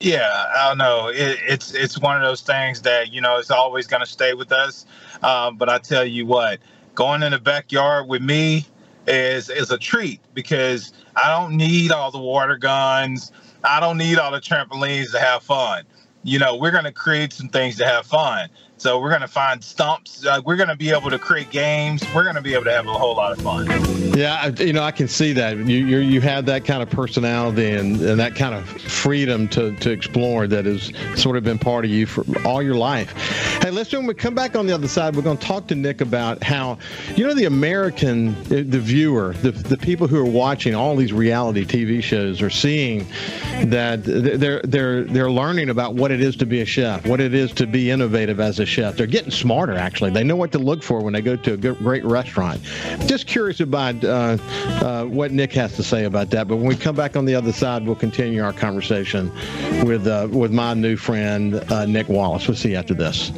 Yeah, 0.00 0.44
I 0.54 0.68
don't 0.68 0.78
know. 0.78 1.08
It, 1.08 1.38
it's 1.46 1.72
it's 1.72 1.98
one 1.98 2.16
of 2.16 2.22
those 2.22 2.42
things 2.42 2.82
that 2.82 3.12
you 3.14 3.20
know 3.22 3.38
it's 3.38 3.50
always 3.50 3.86
going 3.86 4.02
to 4.02 4.06
stay 4.10 4.34
with 4.34 4.52
us. 4.52 4.84
Um, 5.22 5.56
but 5.56 5.70
I 5.70 5.78
tell 5.78 6.04
you 6.04 6.26
what, 6.26 6.58
going 6.94 7.22
in 7.22 7.32
the 7.32 7.38
backyard 7.38 8.06
with 8.06 8.20
me 8.20 8.66
is 9.06 9.48
is 9.48 9.70
a 9.70 9.78
treat 9.78 10.20
because 10.34 10.92
I 11.16 11.28
don't 11.28 11.56
need 11.56 11.92
all 11.92 12.10
the 12.10 12.18
water 12.18 12.58
guns. 12.58 13.32
I 13.64 13.80
don't 13.80 13.96
need 13.96 14.18
all 14.18 14.30
the 14.30 14.40
trampolines 14.40 15.12
to 15.12 15.18
have 15.18 15.42
fun. 15.42 15.84
You 16.24 16.40
know, 16.40 16.56
we're 16.56 16.72
going 16.72 16.84
to 16.84 16.92
create 16.92 17.32
some 17.32 17.48
things 17.48 17.76
to 17.76 17.86
have 17.86 18.04
fun. 18.04 18.50
So 18.78 19.00
we're 19.00 19.08
going 19.08 19.22
to 19.22 19.28
find 19.28 19.64
stumps. 19.64 20.26
Uh, 20.26 20.42
we're 20.44 20.56
going 20.56 20.68
to 20.68 20.76
be 20.76 20.90
able 20.90 21.10
to 21.10 21.18
create 21.18 21.50
games. 21.50 22.02
We're 22.14 22.24
going 22.24 22.36
to 22.36 22.42
be 22.42 22.52
able 22.52 22.64
to 22.64 22.72
have 22.72 22.86
a 22.86 22.92
whole 22.92 23.16
lot 23.16 23.32
of 23.32 23.42
fun. 23.42 23.66
Yeah, 24.16 24.48
you 24.58 24.72
know, 24.72 24.82
I 24.82 24.92
can 24.92 25.08
see 25.08 25.32
that 25.34 25.56
you 25.56 25.86
you 25.86 25.98
you 25.98 26.20
have 26.22 26.46
that 26.46 26.64
kind 26.64 26.82
of 26.82 26.90
personality 26.90 27.70
and, 27.70 28.00
and 28.00 28.18
that 28.20 28.34
kind 28.34 28.54
of 28.54 28.66
freedom 28.68 29.48
to, 29.48 29.74
to 29.76 29.90
explore 29.90 30.46
that 30.46 30.64
has 30.64 30.92
sort 31.20 31.36
of 31.36 31.44
been 31.44 31.58
part 31.58 31.84
of 31.84 31.90
you 31.90 32.06
for 32.06 32.24
all 32.46 32.62
your 32.62 32.74
life. 32.74 33.12
Hey, 33.62 33.70
listen, 33.70 34.00
when 34.00 34.06
we 34.06 34.14
come 34.14 34.34
back 34.34 34.56
on 34.56 34.66
the 34.66 34.74
other 34.74 34.88
side, 34.88 35.16
we're 35.16 35.22
going 35.22 35.38
to 35.38 35.46
talk 35.46 35.66
to 35.68 35.74
Nick 35.74 36.00
about 36.00 36.42
how, 36.42 36.78
you 37.14 37.26
know, 37.26 37.34
the 37.34 37.46
American, 37.46 38.42
the 38.44 38.80
viewer, 38.80 39.34
the, 39.42 39.50
the 39.50 39.76
people 39.76 40.06
who 40.06 40.18
are 40.18 40.30
watching 40.30 40.74
all 40.74 40.96
these 40.96 41.12
reality 41.12 41.64
TV 41.64 42.02
shows 42.02 42.40
are 42.42 42.50
seeing 42.50 43.06
that 43.64 44.04
they're 44.04 44.60
they're 44.62 45.04
they're 45.04 45.30
learning 45.30 45.70
about 45.70 45.94
what 45.94 46.10
it 46.10 46.20
is 46.20 46.36
to 46.36 46.46
be 46.46 46.60
a 46.60 46.66
chef, 46.66 47.06
what 47.06 47.20
it 47.20 47.34
is 47.34 47.52
to 47.52 47.66
be 47.66 47.90
innovative 47.90 48.40
as 48.40 48.60
a 48.60 48.65
chef. 48.66 48.96
They're 48.96 49.06
getting 49.06 49.30
smarter, 49.30 49.74
actually. 49.74 50.10
They 50.10 50.24
know 50.24 50.36
what 50.36 50.52
to 50.52 50.58
look 50.58 50.82
for 50.82 51.00
when 51.02 51.12
they 51.12 51.22
go 51.22 51.36
to 51.36 51.54
a 51.54 51.56
great 51.56 52.04
restaurant. 52.04 52.62
Just 53.06 53.26
curious 53.26 53.60
about 53.60 54.02
uh, 54.04 54.36
uh, 54.82 55.04
what 55.04 55.32
Nick 55.32 55.52
has 55.52 55.74
to 55.76 55.82
say 55.82 56.04
about 56.04 56.30
that. 56.30 56.48
But 56.48 56.56
when 56.56 56.66
we 56.66 56.76
come 56.76 56.96
back 56.96 57.16
on 57.16 57.24
the 57.24 57.34
other 57.34 57.52
side, 57.52 57.86
we'll 57.86 57.96
continue 57.96 58.42
our 58.42 58.52
conversation 58.52 59.32
with 59.84 60.06
uh, 60.06 60.28
with 60.30 60.52
my 60.52 60.74
new 60.74 60.96
friend 60.96 61.54
uh, 61.70 61.86
Nick 61.86 62.08
Wallace. 62.08 62.48
We'll 62.48 62.56
see 62.56 62.70
you 62.70 62.76
after 62.76 62.94
this. 62.94 63.30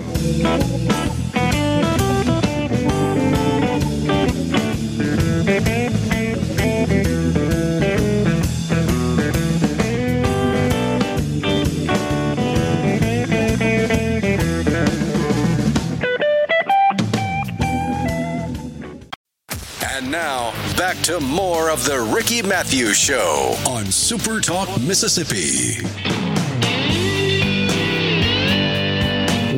Back 19.98 20.96
to 21.06 21.18
more 21.18 21.70
of 21.70 21.84
the 21.84 22.00
Ricky 22.14 22.40
Mathews 22.40 22.96
Show 22.96 23.56
on 23.68 23.84
Super 23.86 24.40
Talk 24.40 24.68
Mississippi. 24.82 25.84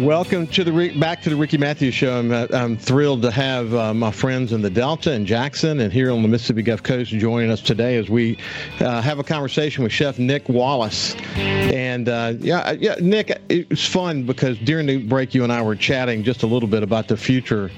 Welcome 0.03 0.47
to 0.47 0.65
the 0.65 0.99
back 0.99 1.21
to 1.25 1.31
the 1.31 1.37
Ricky 1.37 1.59
Mathews 1.59 1.93
Show. 1.93 2.19
I'm, 2.19 2.33
uh, 2.33 2.47
I'm 2.55 2.79
thrilled 2.79 3.21
to 3.21 3.31
have 3.31 3.75
uh, 3.75 3.93
my 3.93 4.11
friends 4.11 4.55
in 4.55 4.63
the 4.63 4.71
Delta 4.71 5.13
and 5.13 5.27
Jackson 5.27 5.79
and 5.81 5.93
here 5.93 6.11
on 6.11 6.23
the 6.23 6.29
Mississippi 6.29 6.63
Gulf 6.63 6.83
Coast 6.83 7.11
joining 7.11 7.51
us 7.51 7.61
today 7.61 7.99
as 7.99 8.09
we 8.09 8.39
uh, 8.81 9.03
have 9.03 9.19
a 9.19 9.25
conversation 9.25 9.85
with 9.85 9.93
Chef 9.93 10.19
Nick 10.19 10.49
Wallace. 10.49 11.15
And 11.37 12.09
uh, 12.09 12.33
yeah, 12.39 12.73
yeah, 12.73 12.95
Nick, 12.99 13.39
it 13.51 13.69
was 13.69 13.85
fun 13.85 14.25
because 14.25 14.57
during 14.61 14.87
the 14.87 15.05
break, 15.05 15.35
you 15.35 15.45
and 15.45 15.53
I 15.53 15.61
were 15.61 15.77
chatting 15.77 16.25
just 16.25 16.43
a 16.43 16.47
little 16.47 16.69
bit 16.69 16.83
about 16.83 17.09
the 17.09 17.17
future 17.19 17.71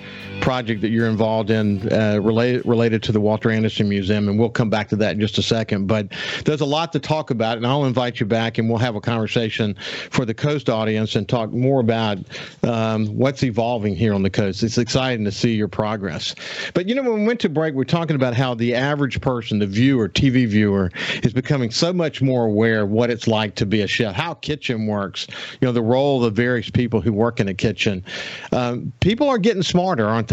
project 0.43 0.81
that 0.83 0.91
you're 0.91 1.09
involved 1.09 1.51
in 1.51 1.91
uh, 1.91 2.19
related 2.21 2.67
related 2.67 3.03
to 3.05 3.13
the 3.13 3.21
Walter 3.21 3.51
Anderson 3.51 3.89
Museum, 3.89 4.29
and 4.29 4.39
we'll 4.39 4.51
come 4.51 4.69
back 4.69 4.89
to 4.89 4.97
that 4.97 5.13
in 5.13 5.21
just 5.21 5.39
a 5.39 5.43
second. 5.43 5.87
But 5.87 6.09
there's 6.45 6.61
a 6.61 6.67
lot 6.67 6.93
to 6.93 6.99
talk 6.99 7.31
about, 7.31 7.57
and 7.57 7.67
I'll 7.67 7.87
invite 7.87 8.21
you 8.21 8.27
back, 8.27 8.59
and 8.59 8.69
we'll 8.69 8.79
have 8.79 8.97
a 8.97 9.01
conversation 9.01 9.75
for 10.11 10.27
the 10.27 10.35
Coast 10.35 10.69
audience 10.69 11.15
and 11.17 11.27
talk 11.29 11.53
more 11.53 11.81
about 11.81 12.19
um, 12.65 13.07
what's 13.07 13.43
evolving 13.45 13.95
here 13.95 14.13
on 14.13 14.23
the 14.23 14.31
coast. 14.31 14.63
It's 14.63 14.79
exciting 14.79 15.25
to 15.25 15.33
see 15.33 15.55
your 15.55 15.69
progress. 15.69 16.35
But 16.75 16.89
you 16.89 16.95
know, 16.97 17.03
when 17.03 17.21
we 17.21 17.27
went 17.27 17.41
to 17.41 17.49
break, 17.49 17.75
we're 17.75 17.85
talking 17.85 18.17
about 18.17 18.35
how 18.35 18.55
the 18.55 18.75
average 18.75 19.21
person, 19.21 19.61
the 19.61 19.67
viewer, 19.67 20.09
TV 20.09 20.47
viewer, 20.47 20.91
is 21.23 21.33
becoming 21.33 21.71
so 21.71 21.93
much 21.93 22.21
more 22.21 22.47
aware 22.47 22.83
of 22.83 22.91
what 22.91 23.11
it's 23.11 23.29
like 23.29 23.55
to 23.55 23.67
be 23.67 23.83
a 23.83 23.87
chef, 23.87 24.15
how 24.15 24.35
kitchen 24.35 24.89
works, 24.89 25.29
you 25.61 25.67
know, 25.67 25.73
the 25.73 25.83
role 25.83 26.17
of 26.17 26.35
the 26.35 26.43
various 26.43 26.69
people 26.69 27.01
who 27.01 27.13
work 27.13 27.39
in 27.39 27.49
a 27.49 27.55
kitchen. 27.55 28.05
Um, 28.51 28.93
people 29.01 29.29
are 29.29 29.39
getting 29.39 29.63
smarter, 29.63 30.07
aren't 30.09 30.29
they? 30.29 30.32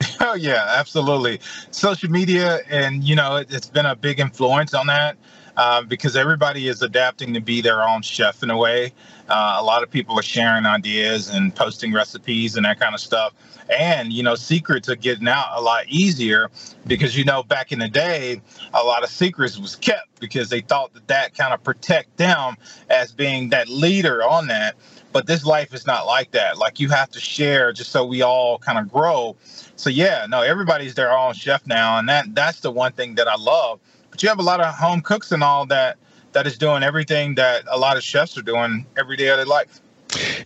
Oh 0.20 0.34
yeah, 0.34 0.74
absolutely. 0.76 1.38
Social 1.70 2.10
media, 2.10 2.58
and 2.68 3.04
you 3.04 3.14
know, 3.14 3.36
it, 3.36 3.50
has 3.50 3.70
been 3.70 3.86
a 3.86 3.94
big 3.94 4.18
influence 4.18 4.74
on 4.74 4.88
that 4.88 5.16
uh, 5.56 5.82
because 5.82 6.16
everybody 6.16 6.68
is 6.68 6.82
adapting 6.82 7.34
to 7.34 7.40
be 7.40 7.60
their 7.60 7.82
own 7.82 8.02
chef 8.02 8.42
in 8.42 8.50
a 8.50 8.56
way. 8.56 8.92
Uh, 9.28 9.58
a 9.58 9.62
lot 9.62 9.82
of 9.82 9.90
people 9.90 10.18
are 10.18 10.22
sharing 10.22 10.66
ideas 10.66 11.28
and 11.28 11.54
posting 11.54 11.92
recipes 11.92 12.56
and 12.56 12.64
that 12.64 12.80
kind 12.80 12.94
of 12.94 13.00
stuff. 13.00 13.34
And 13.68 14.12
you 14.12 14.22
know, 14.22 14.34
secrets 14.34 14.88
are 14.88 14.96
getting 14.96 15.28
out 15.28 15.48
a 15.54 15.60
lot 15.60 15.86
easier 15.88 16.50
because 16.86 17.16
you 17.16 17.24
know, 17.24 17.42
back 17.42 17.72
in 17.72 17.78
the 17.78 17.88
day, 17.88 18.40
a 18.72 18.82
lot 18.82 19.02
of 19.02 19.10
secrets 19.10 19.58
was 19.58 19.76
kept 19.76 20.20
because 20.20 20.48
they 20.48 20.60
thought 20.60 20.94
that 20.94 21.06
that 21.08 21.36
kind 21.36 21.52
of 21.52 21.62
protect 21.62 22.16
them 22.16 22.56
as 22.88 23.12
being 23.12 23.50
that 23.50 23.68
leader 23.68 24.22
on 24.22 24.46
that. 24.46 24.76
But 25.12 25.26
this 25.26 25.44
life 25.44 25.72
is 25.72 25.86
not 25.86 26.06
like 26.06 26.30
that. 26.32 26.58
Like 26.58 26.78
you 26.80 26.88
have 26.90 27.10
to 27.10 27.20
share 27.20 27.72
just 27.72 27.90
so 27.90 28.04
we 28.04 28.22
all 28.22 28.58
kind 28.58 28.78
of 28.78 28.92
grow. 28.92 29.36
So 29.76 29.90
yeah, 29.90 30.26
no, 30.28 30.42
everybody's 30.42 30.94
their 30.94 31.16
own 31.16 31.34
chef 31.34 31.66
now, 31.66 31.98
and 31.98 32.08
that 32.08 32.34
that's 32.34 32.60
the 32.60 32.70
one 32.70 32.92
thing 32.92 33.14
that 33.16 33.28
I 33.28 33.36
love. 33.36 33.80
But 34.10 34.22
you 34.22 34.28
have 34.28 34.38
a 34.38 34.42
lot 34.42 34.60
of 34.60 34.74
home 34.74 35.00
cooks 35.00 35.32
and 35.32 35.42
all 35.42 35.66
that 35.66 35.96
that 36.32 36.46
is 36.46 36.58
doing 36.58 36.82
everything 36.82 37.34
that 37.36 37.64
a 37.70 37.78
lot 37.78 37.96
of 37.96 38.02
chefs 38.02 38.36
are 38.36 38.42
doing 38.42 38.86
every 38.96 39.16
day 39.16 39.28
of 39.28 39.38
their 39.38 39.46
life. 39.46 39.80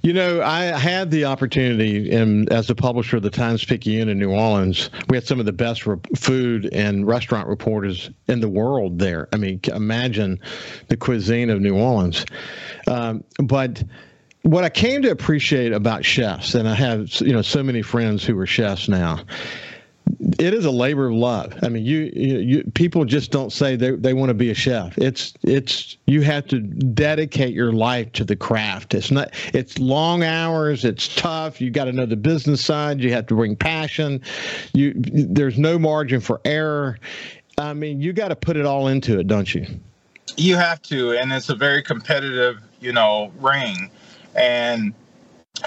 You 0.03 0.13
know, 0.13 0.43
I 0.43 0.65
had 0.65 1.11
the 1.11 1.25
opportunity 1.25 2.11
in, 2.11 2.53
as 2.53 2.69
a 2.69 2.75
publisher 2.75 3.19
of 3.19 3.23
the 3.23 3.31
Times 3.31 3.65
Picayune 3.65 4.09
in 4.09 4.19
New 4.19 4.31
Orleans. 4.31 4.91
We 5.09 5.17
had 5.17 5.27
some 5.27 5.39
of 5.39 5.47
the 5.47 5.53
best 5.53 5.87
re- 5.87 5.99
food 6.17 6.69
and 6.73 7.07
restaurant 7.07 7.47
reporters 7.47 8.11
in 8.27 8.41
the 8.41 8.49
world 8.49 8.99
there. 8.99 9.29
I 9.33 9.37
mean, 9.37 9.61
imagine 9.69 10.41
the 10.89 10.97
cuisine 10.97 11.49
of 11.49 11.61
New 11.61 11.77
Orleans. 11.77 12.27
Um, 12.89 13.23
but 13.39 13.85
what 14.43 14.65
I 14.65 14.71
came 14.71 15.03
to 15.03 15.11
appreciate 15.11 15.73
about 15.73 16.05
chefs, 16.05 16.55
and 16.55 16.69
I 16.69 16.75
have 16.75 17.21
you 17.21 17.33
know 17.33 17.43
so 17.43 17.63
many 17.63 17.83
friends 17.83 18.25
who 18.25 18.39
are 18.39 18.47
chefs 18.47 18.89
now. 18.89 19.21
It 20.41 20.53
is 20.53 20.65
a 20.65 20.71
labor 20.71 21.07
of 21.07 21.15
love. 21.15 21.55
I 21.63 21.69
mean, 21.69 21.85
you, 21.85 22.11
you, 22.13 22.39
you 22.39 22.65
people 22.75 23.05
just 23.05 23.31
don't 23.31 23.53
say 23.53 23.77
they, 23.77 23.93
they 23.93 24.15
want 24.15 24.31
to 24.31 24.35
be 24.35 24.51
a 24.51 24.55
chef. 24.55 24.99
It's 24.99 25.33
it's 25.43 25.97
you 26.07 26.23
have 26.23 26.47
to 26.49 26.59
dedicate 26.59 27.55
your 27.55 27.73
life 27.73 28.11
to 28.13 28.25
the 28.25 28.35
craft. 28.35 28.95
It's 28.95 29.13
not 29.13 29.33
it's 29.55 29.79
long 29.79 30.25
hours. 30.25 30.85
It's 30.85 31.15
tough. 31.15 31.61
You 31.61 31.71
got 31.71 31.85
to 31.85 31.93
know 31.93 32.07
the 32.07 32.17
business 32.17 32.65
side. 32.65 33.01
You 33.01 33.13
have 33.13 33.29
to 33.29 33.37
bring 33.37 33.55
passion. 33.55 34.21
You 34.75 34.93
there's 34.97 35.57
no 35.57 35.79
margin 35.79 36.21
for 36.21 36.41
error. 36.45 36.99
I 37.59 37.73
mean, 37.73 38.01
you 38.01 38.13
got 38.13 38.29
to 38.29 38.37
put 38.37 38.57
it 38.57 38.67
all 38.67 38.89
into 38.89 39.21
it, 39.21 39.29
don't 39.29 39.55
you? 39.55 39.67
You 40.37 40.57
have 40.57 40.81
to, 40.83 41.13
and 41.13 41.33
it's 41.33 41.51
a 41.51 41.55
very 41.55 41.83
competitive, 41.83 42.61
you 42.81 42.93
know, 42.93 43.31
ring 43.39 43.91
and 44.35 44.95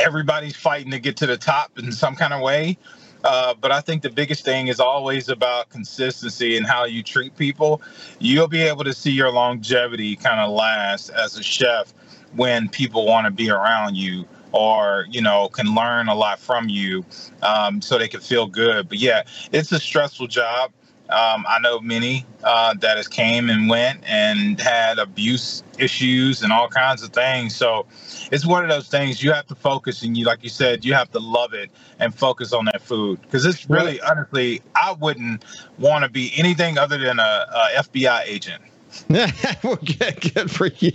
everybody's 0.02 0.56
fighting 0.56 0.92
to 0.92 1.00
get 1.00 1.18
to 1.18 1.26
the 1.28 1.38
top 1.38 1.78
in 1.80 1.92
some 1.92 2.16
kind 2.16 2.34
of 2.34 2.42
way. 2.42 2.78
Uh, 3.24 3.56
but 3.60 3.72
I 3.72 3.82
think 3.82 4.04
the 4.04 4.10
biggest 4.10 4.46
thing 4.46 4.68
is 4.68 4.80
always 4.80 5.30
about 5.30 5.70
consistency 5.70 6.58
and 6.58 6.66
how 6.66 6.86
you 6.86 7.02
treat 7.02 7.36
people. 7.38 7.82
You'll 8.20 8.48
be 8.48 8.62
able 8.62 8.84
to 8.84 8.94
see 8.94 9.12
your 9.12 9.32
longevity 9.32 10.16
kind 10.16 10.40
of 10.40 10.52
last 10.52 11.10
as 11.10 11.38
a 11.38 11.44
chef 11.44 11.94
when 12.36 12.70
people 12.70 13.06
want 13.06 13.26
to 13.26 13.32
be 13.32 13.50
around 13.50 13.96
you 13.96 14.26
or 14.52 15.06
you 15.10 15.22
know 15.22 15.50
can 15.50 15.76
learn 15.76 16.08
a 16.08 16.16
lot 16.16 16.40
from 16.40 16.70
you 16.70 17.04
um, 17.42 17.82
so 17.82 17.98
they 17.98 18.08
can 18.08 18.22
feel 18.22 18.48
good 18.48 18.88
but 18.90 18.98
yeah 19.00 19.24
it's 19.52 19.72
a 19.72 19.80
stressful 19.80 20.28
job 20.28 20.72
um, 21.10 21.46
I 21.48 21.60
know 21.60 21.80
many 21.80 22.26
uh, 22.44 22.74
that 22.76 22.98
has 22.98 23.08
came 23.08 23.50
and 23.50 23.70
went 23.70 24.04
and 24.06 24.60
had 24.60 24.98
abuse 24.98 25.64
issues 25.78 26.42
and 26.42 26.52
all 26.52 26.68
kinds 26.68 27.04
of 27.04 27.12
things. 27.12 27.56
So 27.56 27.86
it's 28.32 28.46
one 28.46 28.64
of 28.64 28.70
those 28.70 28.88
things 28.88 29.24
you 29.24 29.32
have 29.32 29.46
to 29.48 29.56
focus 29.56 30.02
and 30.02 30.18
you, 30.18 30.26
like 30.26 30.44
you 30.44 30.50
said, 30.50 30.84
you 30.84 30.94
have 30.94 31.12
to 31.12 31.20
love 31.20 31.54
it 31.54 31.70
and 32.00 32.14
focus 32.14 32.54
on 32.54 32.66
that 32.66 32.82
food 32.82 33.22
because 33.22 33.46
it's 33.46 33.70
really, 33.70 34.02
honestly, 34.02 34.62
I 34.76 34.94
wouldn't 34.94 35.46
want 35.78 36.04
to 36.04 36.10
be 36.10 36.32
anything 36.36 36.78
other 36.78 36.98
than 36.98 37.20
a, 37.20 37.46
a 37.54 37.82
FBI 37.84 38.24
agent. 38.26 38.64
well, 39.10 39.76
good, 39.76 40.34
good 40.34 40.50
for 40.50 40.68
you. 40.68 40.92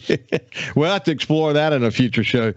We'll 0.74 0.90
have 0.90 1.04
to 1.04 1.10
explore 1.10 1.52
that 1.52 1.72
in 1.72 1.84
a 1.84 1.90
future 1.90 2.24
show. 2.24 2.54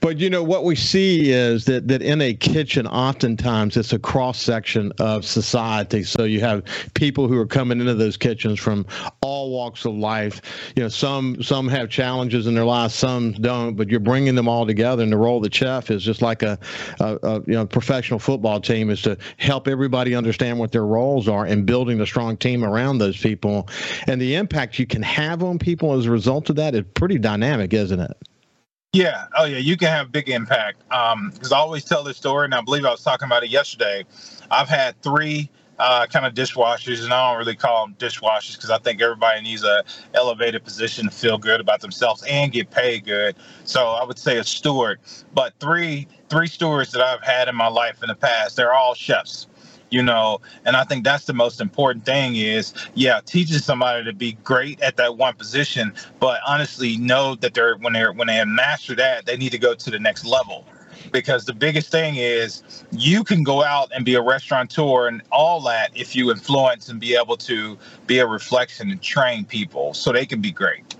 But 0.00 0.18
you 0.18 0.28
know 0.28 0.42
what 0.42 0.64
we 0.64 0.74
see 0.74 1.30
is 1.30 1.64
that 1.66 1.88
that 1.88 2.02
in 2.02 2.20
a 2.20 2.34
kitchen, 2.34 2.86
oftentimes 2.86 3.76
it's 3.76 3.92
a 3.92 3.98
cross 3.98 4.40
section 4.40 4.92
of 4.98 5.24
society. 5.24 6.02
So 6.02 6.24
you 6.24 6.40
have 6.40 6.64
people 6.94 7.28
who 7.28 7.38
are 7.38 7.46
coming 7.46 7.80
into 7.80 7.94
those 7.94 8.16
kitchens 8.16 8.58
from 8.58 8.84
all 9.20 9.50
walks 9.50 9.84
of 9.84 9.94
life. 9.94 10.72
You 10.76 10.82
know, 10.82 10.88
some 10.88 11.42
some 11.42 11.68
have 11.68 11.88
challenges 11.88 12.46
in 12.46 12.54
their 12.54 12.64
lives, 12.64 12.94
some 12.94 13.32
don't. 13.32 13.76
But 13.76 13.88
you're 13.88 14.00
bringing 14.00 14.34
them 14.34 14.48
all 14.48 14.66
together, 14.66 15.02
and 15.02 15.12
the 15.12 15.16
role 15.16 15.38
of 15.38 15.44
the 15.44 15.54
chef 15.54 15.90
is 15.90 16.02
just 16.02 16.20
like 16.20 16.42
a, 16.42 16.58
a, 16.98 17.18
a 17.22 17.34
you 17.46 17.54
know 17.54 17.66
professional 17.66 18.18
football 18.18 18.60
team 18.60 18.90
is 18.90 19.02
to 19.02 19.16
help 19.36 19.68
everybody 19.68 20.14
understand 20.14 20.58
what 20.58 20.72
their 20.72 20.86
roles 20.86 21.28
are 21.28 21.46
and 21.46 21.64
building 21.64 22.00
a 22.00 22.06
strong 22.06 22.36
team 22.36 22.64
around 22.64 22.98
those 22.98 23.16
people. 23.16 23.68
And 24.06 24.20
the 24.20 24.34
impact 24.34 24.79
you 24.80 24.86
can 24.86 25.02
have 25.02 25.44
on 25.44 25.58
people 25.58 25.92
as 25.92 26.06
a 26.06 26.10
result 26.10 26.50
of 26.50 26.56
that 26.56 26.74
is 26.74 26.82
pretty 26.94 27.18
dynamic, 27.18 27.72
isn't 27.72 28.00
it? 28.00 28.16
Yeah. 28.92 29.26
Oh, 29.36 29.44
yeah. 29.44 29.58
You 29.58 29.76
can 29.76 29.88
have 29.88 30.10
big 30.10 30.28
impact. 30.28 30.80
Because 30.88 31.52
um, 31.52 31.52
I 31.52 31.56
always 31.56 31.84
tell 31.84 32.02
this 32.02 32.16
story, 32.16 32.46
and 32.46 32.54
I 32.54 32.60
believe 32.62 32.84
I 32.84 32.90
was 32.90 33.04
talking 33.04 33.26
about 33.26 33.44
it 33.44 33.50
yesterday. 33.50 34.04
I've 34.50 34.68
had 34.68 35.00
three 35.02 35.48
uh, 35.78 36.06
kind 36.06 36.26
of 36.26 36.34
dishwashers, 36.34 37.04
and 37.04 37.12
I 37.12 37.30
don't 37.30 37.38
really 37.38 37.54
call 37.54 37.86
them 37.86 37.94
dishwashers 37.98 38.56
because 38.56 38.70
I 38.70 38.78
think 38.78 39.00
everybody 39.00 39.42
needs 39.42 39.62
a 39.62 39.84
elevated 40.14 40.64
position 40.64 41.04
to 41.04 41.10
feel 41.10 41.38
good 41.38 41.60
about 41.60 41.80
themselves 41.80 42.24
and 42.28 42.50
get 42.50 42.70
paid 42.70 43.04
good. 43.04 43.36
So 43.64 43.90
I 43.90 44.04
would 44.04 44.18
say 44.18 44.38
a 44.38 44.44
steward. 44.44 44.98
But 45.32 45.54
three 45.60 46.08
three 46.28 46.48
stewards 46.48 46.92
that 46.92 47.02
I've 47.02 47.22
had 47.22 47.48
in 47.48 47.54
my 47.54 47.68
life 47.68 48.02
in 48.02 48.08
the 48.08 48.14
past, 48.14 48.56
they're 48.56 48.74
all 48.74 48.94
chefs 48.94 49.46
you 49.90 50.02
know 50.02 50.40
and 50.64 50.76
i 50.76 50.84
think 50.84 51.04
that's 51.04 51.26
the 51.26 51.34
most 51.34 51.60
important 51.60 52.04
thing 52.04 52.36
is 52.36 52.72
yeah 52.94 53.20
teaching 53.26 53.58
somebody 53.58 54.04
to 54.04 54.12
be 54.12 54.32
great 54.44 54.80
at 54.80 54.96
that 54.96 55.16
one 55.16 55.34
position 55.34 55.92
but 56.18 56.40
honestly 56.46 56.96
know 56.98 57.34
that 57.36 57.54
they're 57.54 57.76
when 57.76 57.92
they're 57.92 58.12
when 58.12 58.26
they 58.26 58.36
have 58.36 58.48
mastered 58.48 58.98
that 58.98 59.26
they 59.26 59.36
need 59.36 59.52
to 59.52 59.58
go 59.58 59.74
to 59.74 59.90
the 59.90 59.98
next 59.98 60.24
level. 60.24 60.64
Because 61.12 61.44
the 61.46 61.54
biggest 61.54 61.90
thing 61.90 62.16
is 62.16 62.62
you 62.92 63.24
can 63.24 63.42
go 63.42 63.64
out 63.64 63.90
and 63.94 64.04
be 64.04 64.14
a 64.14 64.22
restaurateur 64.22 65.08
and 65.08 65.22
all 65.32 65.60
that 65.62 65.90
if 65.94 66.14
you 66.14 66.30
influence 66.30 66.88
and 66.88 67.00
be 67.00 67.16
able 67.16 67.36
to 67.38 67.78
be 68.06 68.18
a 68.18 68.26
reflection 68.26 68.90
and 68.90 69.00
train 69.00 69.44
people 69.44 69.94
so 69.94 70.12
they 70.12 70.26
can 70.26 70.40
be 70.40 70.50
great 70.52 70.96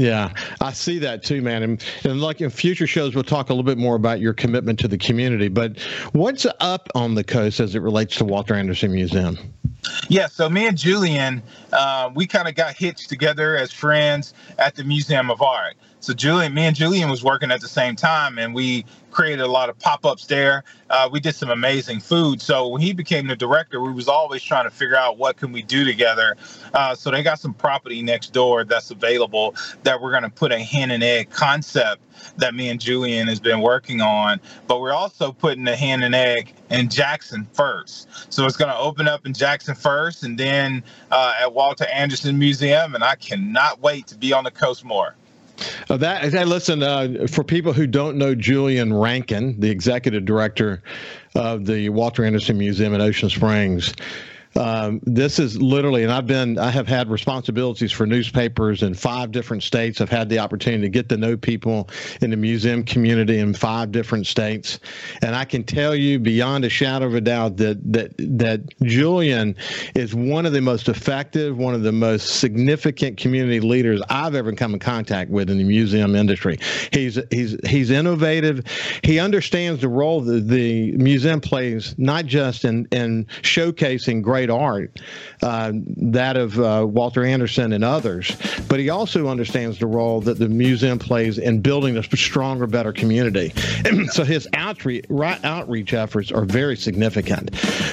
yeah, 0.00 0.32
I 0.62 0.72
see 0.72 0.98
that 1.00 1.22
too, 1.22 1.42
man. 1.42 1.62
And, 1.62 1.84
and 2.04 2.22
like 2.22 2.40
in 2.40 2.48
future 2.48 2.86
shows, 2.86 3.14
we'll 3.14 3.22
talk 3.22 3.50
a 3.50 3.52
little 3.52 3.64
bit 3.64 3.76
more 3.76 3.96
about 3.96 4.18
your 4.18 4.32
commitment 4.32 4.78
to 4.78 4.88
the 4.88 4.96
community. 4.96 5.48
But 5.48 5.78
what's 6.12 6.46
up 6.60 6.88
on 6.94 7.16
the 7.16 7.22
coast 7.22 7.60
as 7.60 7.74
it 7.74 7.80
relates 7.80 8.16
to 8.16 8.24
Walter 8.24 8.54
Anderson 8.54 8.92
Museum? 8.92 9.38
Yeah, 10.08 10.28
so 10.28 10.48
me 10.48 10.66
and 10.66 10.78
Julian, 10.78 11.42
uh, 11.74 12.08
we 12.14 12.26
kind 12.26 12.48
of 12.48 12.54
got 12.54 12.74
hitched 12.74 13.10
together 13.10 13.58
as 13.58 13.72
friends 13.72 14.32
at 14.58 14.74
the 14.74 14.84
Museum 14.84 15.30
of 15.30 15.42
Art. 15.42 15.76
So 16.00 16.14
Julian, 16.14 16.54
me 16.54 16.64
and 16.64 16.74
Julian 16.74 17.10
was 17.10 17.22
working 17.22 17.50
at 17.50 17.60
the 17.60 17.68
same 17.68 17.94
time, 17.94 18.38
and 18.38 18.54
we 18.54 18.86
created 19.10 19.40
a 19.40 19.46
lot 19.48 19.68
of 19.68 19.78
pop-ups 19.78 20.26
there. 20.26 20.64
Uh, 20.88 21.08
we 21.12 21.20
did 21.20 21.34
some 21.34 21.50
amazing 21.50 22.00
food. 22.00 22.40
So 22.40 22.68
when 22.68 22.80
he 22.80 22.94
became 22.94 23.26
the 23.26 23.36
director, 23.36 23.82
we 23.82 23.92
was 23.92 24.08
always 24.08 24.42
trying 24.42 24.64
to 24.64 24.70
figure 24.70 24.96
out 24.96 25.18
what 25.18 25.36
can 25.36 25.52
we 25.52 25.60
do 25.60 25.84
together. 25.84 26.36
Uh, 26.72 26.94
so 26.94 27.10
they 27.10 27.22
got 27.22 27.38
some 27.38 27.52
property 27.52 28.02
next 28.02 28.32
door 28.32 28.64
that's 28.64 28.90
available 28.90 29.54
that 29.82 30.00
we're 30.00 30.10
going 30.10 30.22
to 30.22 30.30
put 30.30 30.52
a 30.52 30.58
hen 30.58 30.90
and 30.90 31.02
egg 31.02 31.28
concept 31.30 32.00
that 32.38 32.54
me 32.54 32.68
and 32.68 32.80
Julian 32.80 33.28
has 33.28 33.40
been 33.40 33.60
working 33.60 34.00
on. 34.00 34.40
But 34.66 34.80
we're 34.80 34.92
also 34.92 35.32
putting 35.32 35.64
the 35.64 35.76
hen 35.76 36.02
and 36.02 36.14
egg 36.14 36.54
in 36.70 36.88
Jackson 36.88 37.46
first. 37.52 38.32
So 38.32 38.46
it's 38.46 38.56
going 38.56 38.70
to 38.70 38.78
open 38.78 39.06
up 39.06 39.26
in 39.26 39.34
Jackson 39.34 39.74
first, 39.74 40.22
and 40.22 40.38
then 40.38 40.82
uh, 41.10 41.34
at 41.40 41.52
Walter 41.52 41.86
Anderson 41.86 42.38
Museum. 42.38 42.94
And 42.94 43.04
I 43.04 43.16
cannot 43.16 43.80
wait 43.80 44.06
to 44.06 44.16
be 44.16 44.32
on 44.32 44.44
the 44.44 44.50
coast 44.50 44.84
more. 44.84 45.14
Uh, 45.88 45.96
that, 45.96 46.30
that 46.32 46.48
listen 46.48 46.82
uh, 46.82 47.26
for 47.30 47.44
people 47.44 47.72
who 47.72 47.86
don't 47.86 48.16
know 48.16 48.34
Julian 48.34 48.92
Rankin, 48.92 49.58
the 49.60 49.70
executive 49.70 50.24
director 50.24 50.82
of 51.34 51.66
the 51.66 51.88
Walter 51.88 52.24
Anderson 52.24 52.58
Museum 52.58 52.94
in 52.94 53.00
Ocean 53.00 53.30
Springs. 53.30 53.94
Um, 54.56 55.00
this 55.04 55.38
is 55.38 55.60
literally, 55.60 56.02
and 56.02 56.12
I've 56.12 56.26
been, 56.26 56.58
I 56.58 56.70
have 56.70 56.88
had 56.88 57.08
responsibilities 57.08 57.92
for 57.92 58.04
newspapers 58.04 58.82
in 58.82 58.94
five 58.94 59.30
different 59.30 59.62
states. 59.62 60.00
I've 60.00 60.10
had 60.10 60.28
the 60.28 60.40
opportunity 60.40 60.82
to 60.82 60.88
get 60.88 61.08
to 61.10 61.16
know 61.16 61.36
people 61.36 61.88
in 62.20 62.30
the 62.30 62.36
museum 62.36 62.82
community 62.82 63.38
in 63.38 63.54
five 63.54 63.92
different 63.92 64.26
states, 64.26 64.80
and 65.22 65.36
I 65.36 65.44
can 65.44 65.62
tell 65.62 65.94
you 65.94 66.18
beyond 66.18 66.64
a 66.64 66.68
shadow 66.68 67.06
of 67.06 67.14
a 67.14 67.20
doubt 67.20 67.58
that 67.58 67.80
that 67.92 68.12
that 68.18 68.62
Julian 68.82 69.54
is 69.94 70.14
one 70.14 70.46
of 70.46 70.52
the 70.52 70.60
most 70.60 70.88
effective, 70.88 71.56
one 71.56 71.74
of 71.74 71.82
the 71.82 71.92
most 71.92 72.40
significant 72.40 73.18
community 73.18 73.60
leaders 73.60 74.02
I've 74.08 74.34
ever 74.34 74.52
come 74.52 74.74
in 74.74 74.80
contact 74.80 75.30
with 75.30 75.48
in 75.48 75.58
the 75.58 75.64
museum 75.64 76.16
industry. 76.16 76.58
He's 76.92 77.18
he's 77.30 77.56
he's 77.66 77.90
innovative. 77.90 78.64
He 79.04 79.20
understands 79.20 79.80
the 79.80 79.88
role 79.88 80.20
that 80.22 80.48
the 80.48 80.92
museum 80.92 81.40
plays, 81.40 81.94
not 81.98 82.26
just 82.26 82.64
in 82.64 82.86
in 82.90 83.26
showcasing 83.42 84.22
great 84.22 84.39
great 84.40 84.50
art, 84.50 85.00
uh, 85.42 85.72
that 85.74 86.36
of 86.36 86.58
uh, 86.58 86.86
Walter 86.88 87.24
Anderson 87.24 87.72
and 87.72 87.84
others. 87.84 88.34
But 88.68 88.80
he 88.80 88.88
also 88.88 89.28
understands 89.28 89.78
the 89.78 89.86
role 89.86 90.22
that 90.22 90.38
the 90.38 90.48
museum 90.48 90.98
plays 90.98 91.36
in 91.36 91.60
building 91.60 91.98
a 91.98 92.02
stronger, 92.02 92.66
better 92.66 92.92
community. 92.92 93.52
so 94.12 94.24
his 94.24 94.48
outreach, 94.54 95.04
outreach 95.10 95.92
efforts 95.92 96.32
are 96.32 96.46
very 96.46 96.76
significant. 96.76 97.50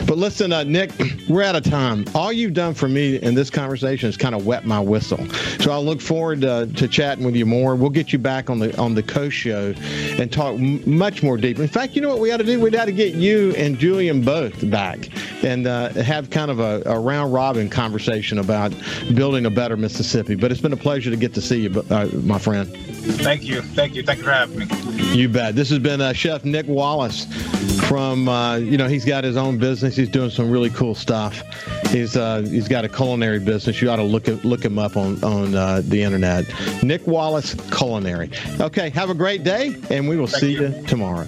But 0.08 0.18
listen, 0.18 0.54
uh, 0.54 0.64
Nick, 0.64 0.92
we're 1.30 1.44
out 1.44 1.56
of 1.56 1.64
time. 1.64 2.06
All 2.16 2.32
you've 2.32 2.54
done 2.54 2.74
for 2.74 2.88
me 2.88 3.18
in 3.18 3.36
this 3.36 3.50
conversation 3.50 4.08
is 4.08 4.16
kind 4.16 4.34
of 4.34 4.46
wet 4.46 4.66
my 4.66 4.80
whistle. 4.80 5.26
So 5.60 5.72
I 5.72 5.78
look 5.78 6.00
forward 6.00 6.46
uh, 6.46 6.68
to 6.68 6.88
chatting 6.88 7.26
with 7.26 7.36
you 7.36 7.46
more. 7.46 7.76
We'll 7.76 7.90
get 7.90 8.14
you 8.14 8.20
back 8.20 8.50
on 8.50 8.60
the 8.60 8.78
on 8.78 8.96
the 8.96 9.04
Coast 9.04 9.36
Show 9.36 9.74
and 10.18 10.32
talk 10.32 10.56
m- 10.56 10.82
much 10.90 11.24
more 11.24 11.36
deeply. 11.36 11.64
In 11.64 11.70
fact, 11.70 11.96
you 11.96 12.02
know 12.02 12.10
what 12.10 12.20
we 12.20 12.32
ought 12.32 12.38
to 12.38 12.44
do? 12.44 12.60
We 12.60 12.76
ought 12.78 12.86
to 12.86 12.92
get 12.92 13.16
you 13.16 13.54
and 13.56 13.78
Julian 13.78 14.22
both 14.22 14.70
back 14.70 15.10
and 15.44 15.68
uh, 15.68 15.90
have 15.90 16.30
kind 16.38 16.52
of 16.52 16.60
a, 16.60 16.84
a, 16.86 17.00
round 17.00 17.34
robin 17.34 17.68
conversation 17.68 18.38
about 18.38 18.72
building 19.16 19.48
a 19.48 19.50
better 19.50 19.76
Mississippi. 19.76 20.36
But 20.36 20.52
it's 20.52 20.62
been 20.62 20.72
a 20.72 20.78
pleasure 20.78 21.10
to 21.10 21.18
get 21.18 21.34
to 21.34 21.42
see 21.42 21.62
you, 21.62 21.84
uh, 21.90 22.08
my 22.22 22.38
friend. 22.38 22.72
Thank 23.24 23.46
you. 23.46 23.64
Thank 23.64 23.96
you. 23.96 24.04
Thank 24.04 24.20
you 24.20 24.26
for 24.26 24.32
having 24.32 24.60
me. 24.60 24.68
You 25.18 25.30
bet. 25.30 25.56
This 25.56 25.72
has 25.72 25.80
been 25.80 26.00
uh, 26.00 26.14
Chef 26.14 26.46
Nick 26.46 26.68
Wallace 26.68 27.26
from, 27.88 28.30
uh, 28.30 28.58
you 28.58 28.78
know, 28.78 28.88
he's 28.88 29.04
got 29.04 29.24
his 29.24 29.36
own 29.36 29.58
business. 29.58 29.96
He's 29.96 30.10
doing 30.10 30.30
some 30.30 30.52
really 30.52 30.70
cool 30.70 30.94
stuff. 30.94 31.42
He's 31.88 32.16
uh, 32.16 32.42
he's 32.42 32.68
got 32.68 32.86
a 32.86 32.90
culinary 32.90 33.40
business. 33.40 33.82
You 33.82 33.90
ought 33.90 33.96
to 33.96 34.04
look 34.04 34.28
at, 34.28 34.46
look 34.46 34.64
him 34.64 34.78
up 34.78 34.96
on 34.96 35.24
on 35.24 35.56
uh, 35.56 35.82
the 35.84 36.04
internet. 36.04 36.46
Nick 36.84 37.08
Wallace 37.08 37.56
Culinary. 37.76 38.30
Okay. 38.60 38.92
Have 38.92 39.10
a 39.10 39.16
great 39.16 39.44
day, 39.44 39.76
and 39.90 40.08
we 40.08 40.18
will 40.18 40.28
Thank 40.28 40.42
see 40.42 40.52
you, 40.52 40.68
you 40.68 40.84
tomorrow. 40.86 41.28